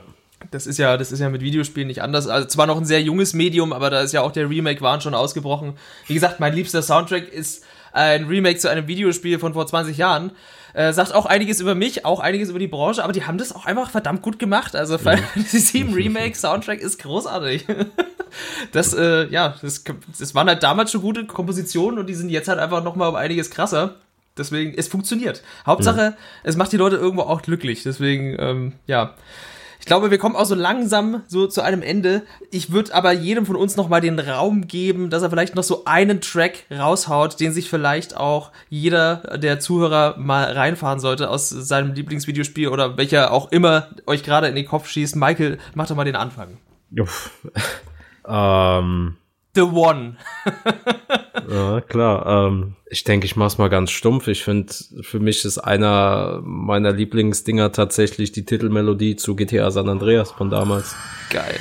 [0.50, 2.26] Das ist ja, das ist ja mit Videospielen nicht anders.
[2.28, 5.14] Also zwar noch ein sehr junges Medium, aber da ist ja auch der Remake-Wahn schon
[5.14, 5.74] ausgebrochen.
[6.06, 10.32] Wie gesagt, mein liebster Soundtrack ist ein Remake zu einem Videospiel von vor 20 Jahren.
[10.74, 13.54] Äh, sagt auch einiges über mich, auch einiges über die Branche, aber die haben das
[13.54, 14.74] auch einfach verdammt gut gemacht.
[14.74, 17.64] Also Final Fantasy VII Remake Soundtrack ist großartig.
[18.72, 19.84] das, äh, ja, das,
[20.18, 23.14] das waren halt damals schon gute Kompositionen und die sind jetzt halt einfach nochmal um
[23.14, 23.94] einiges krasser.
[24.36, 25.42] Deswegen, es funktioniert.
[25.64, 26.16] Hauptsache, ja.
[26.42, 27.84] es macht die Leute irgendwo auch glücklich.
[27.84, 29.14] Deswegen, ähm, ja.
[29.84, 32.22] Ich glaube, wir kommen auch so langsam so zu einem Ende.
[32.50, 35.62] Ich würde aber jedem von uns noch mal den Raum geben, dass er vielleicht noch
[35.62, 41.50] so einen Track raushaut, den sich vielleicht auch jeder der Zuhörer mal reinfahren sollte aus
[41.50, 45.16] seinem Lieblingsvideospiel oder welcher auch immer euch gerade in den Kopf schießt.
[45.16, 46.56] Michael, mach doch mal den Anfang.
[46.96, 47.30] Uff.
[48.26, 49.16] ähm
[49.54, 50.16] The One.
[51.50, 52.48] ja, klar.
[52.48, 54.28] Ähm, ich denke, ich mach's mal ganz stumpf.
[54.28, 60.32] Ich finde, für mich ist einer meiner Lieblingsdinger tatsächlich die Titelmelodie zu GTA San Andreas
[60.32, 60.96] von damals.
[61.30, 61.58] Geil.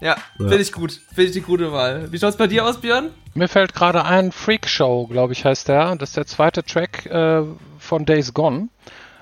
[0.00, 0.92] Ja, finde ich gut.
[1.08, 2.10] Finde ich die gute Wahl.
[2.12, 3.10] Wie schaut's bei dir aus, Björn?
[3.34, 5.96] Mir fällt gerade ein Freak Show, glaube ich, heißt der.
[5.96, 7.42] Das ist der zweite Track äh,
[7.78, 8.68] von Days Gone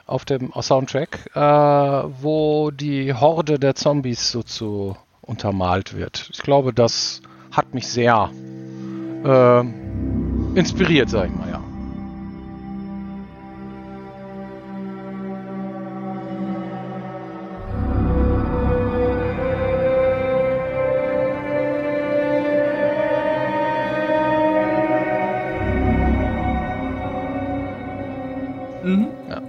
[0.06, 6.30] auf dem Soundtrack, äh, wo die Horde der Zombies so zu untermalt wird.
[6.32, 7.20] Ich glaube, das
[7.50, 8.30] hat mich sehr
[9.24, 9.60] äh,
[10.58, 11.55] inspiriert, sag ich mal, ja.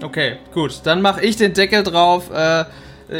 [0.08, 0.80] Okay, gut.
[0.86, 2.32] Dann mache ich den Deckel drauf.
[2.34, 2.64] Äh,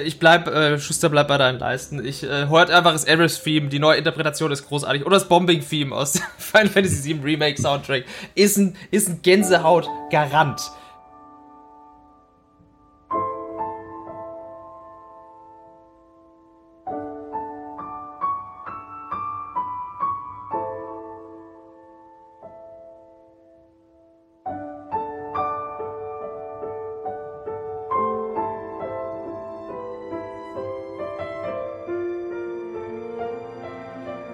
[0.06, 2.06] ich bleib, äh, Schuster bleib bei deinen Leisten.
[2.06, 5.06] Ich äh, hört einfach das Ares-Theme, die neue Interpretation ist großartig.
[5.06, 8.06] Oder das Bombing-Theme aus dem Final Fantasy VII Remake-Soundtrack.
[8.36, 10.62] Ist ein, ist ein Gänsehaut-Garant.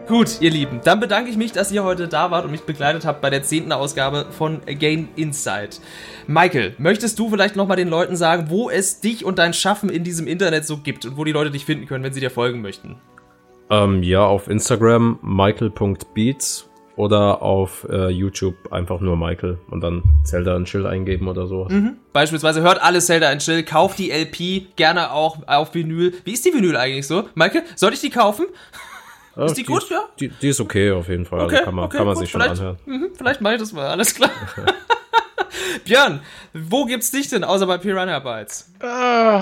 [0.05, 3.05] Gut, ihr Lieben, dann bedanke ich mich, dass ihr heute da wart und mich begleitet
[3.05, 5.79] habt bei der zehnten Ausgabe von Gain Insight.
[6.27, 10.03] Michael, möchtest du vielleicht nochmal den Leuten sagen, wo es dich und dein Schaffen in
[10.03, 12.61] diesem Internet so gibt und wo die Leute dich finden können, wenn sie dir folgen
[12.61, 12.97] möchten?
[13.69, 20.53] Ähm, ja, auf Instagram michael.beats oder auf äh, YouTube einfach nur Michael und dann Zelda
[20.55, 21.65] and Chill eingeben oder so.
[21.69, 21.95] Mhm.
[22.11, 26.13] Beispielsweise hört alle Zelda and Chill, kauft die LP, gerne auch auf Vinyl.
[26.25, 27.23] Wie ist die Vinyl eigentlich so?
[27.35, 28.45] Michael, soll ich die kaufen?
[29.35, 30.03] Ja, ist die, die gut, ja?
[30.19, 31.39] Die, die, ist okay auf jeden Fall.
[31.39, 32.77] Also okay, also kann man, okay, kann man sich schon anhören.
[32.85, 34.29] Mh, vielleicht mache ich das mal, alles klar.
[35.85, 36.21] Björn,
[36.53, 38.71] wo gibt's dich denn außer bei Piranha Bytes?
[38.79, 38.85] Äh,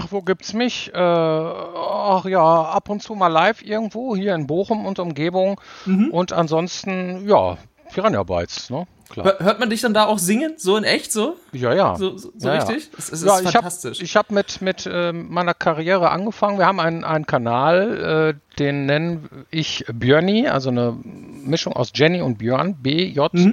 [0.10, 0.92] wo gibt's mich?
[0.94, 5.60] Äh, ach ja, ab und zu mal live irgendwo hier in Bochum und Umgebung.
[5.86, 6.10] Mhm.
[6.10, 7.58] Und ansonsten, ja,
[7.94, 8.88] Piranha Bytes, ne?
[9.12, 9.36] Klar.
[9.40, 11.36] Hört man dich dann da auch singen, so in echt so?
[11.52, 11.98] Ja, ja.
[11.98, 12.86] So, so, so ja, richtig?
[12.86, 12.98] Ja.
[12.98, 13.98] Es, es ja, ist ich fantastisch.
[13.98, 16.58] Hab, ich habe mit, mit äh, meiner Karriere angefangen.
[16.60, 19.20] Wir haben einen, einen Kanal, äh, den nenne
[19.50, 23.52] ich Björni, also eine Mischung aus Jenny und Björn, B-J-O-E-N-N-Y.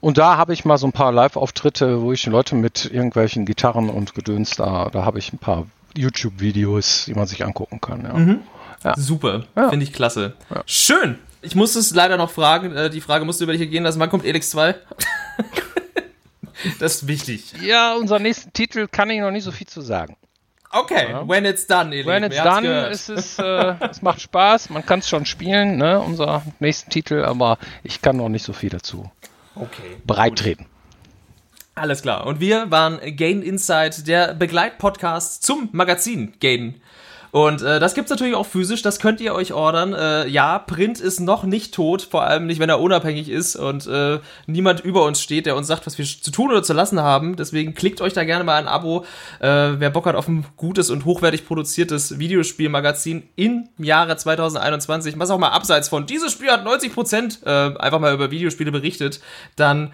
[0.00, 3.88] Und da habe ich mal so ein paar Live-Auftritte, wo ich Leute mit irgendwelchen Gitarren
[3.90, 5.66] und Gedöns da, da habe ich ein paar
[5.96, 8.04] YouTube-Videos, die man sich angucken kann.
[8.04, 8.12] Ja.
[8.14, 8.40] Mhm.
[8.84, 8.94] Ja.
[8.96, 9.68] Super, ja.
[9.68, 10.34] finde ich klasse.
[10.64, 12.74] Schön, ich muss es leider noch fragen.
[12.74, 14.00] Äh, die Frage musste über dich gehen lassen.
[14.00, 14.74] Wann kommt Elix 2?
[16.78, 17.52] das ist wichtig.
[17.62, 20.16] Ja, unser nächsten Titel kann ich noch nicht so viel zu sagen.
[20.72, 21.28] Okay, ja.
[21.28, 22.06] when it's done, Elix.
[22.06, 24.70] When it's done ist es, äh, es macht Spaß.
[24.70, 28.52] Man kann es schon spielen, ne, unser nächsten Titel, aber ich kann noch nicht so
[28.52, 29.10] viel dazu
[29.56, 30.66] okay, bereitreten.
[31.74, 32.26] Alles klar.
[32.26, 36.80] Und wir waren Gain Insight, der Begleitpodcast zum Magazin Gain
[37.32, 39.94] und äh, das gibt's natürlich auch physisch, das könnt ihr euch ordern.
[39.94, 43.86] Äh, ja, Print ist noch nicht tot, vor allem nicht, wenn er unabhängig ist und
[43.86, 47.00] äh, niemand über uns steht, der uns sagt, was wir zu tun oder zu lassen
[47.00, 47.36] haben.
[47.36, 49.04] Deswegen klickt euch da gerne mal ein Abo,
[49.38, 55.30] äh, wer Bock hat auf ein gutes und hochwertig produziertes Videospielmagazin im Jahre 2021, was
[55.30, 59.20] auch mal abseits von dieses Spiel hat 90 Prozent äh, einfach mal über Videospiele berichtet,
[59.56, 59.92] dann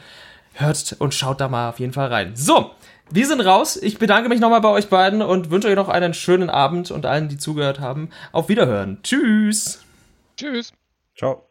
[0.55, 2.33] hört und schaut da mal auf jeden Fall rein.
[2.35, 2.71] So,
[3.11, 3.77] wir sind raus.
[3.77, 7.07] Ich bedanke mich nochmal bei euch beiden und wünsche euch noch einen schönen Abend und
[7.07, 8.11] allen, die zugehört haben.
[8.33, 8.99] Auf Wiederhören.
[9.03, 9.85] Tschüss.
[10.37, 10.73] Tschüss.
[11.17, 11.49] Ciao.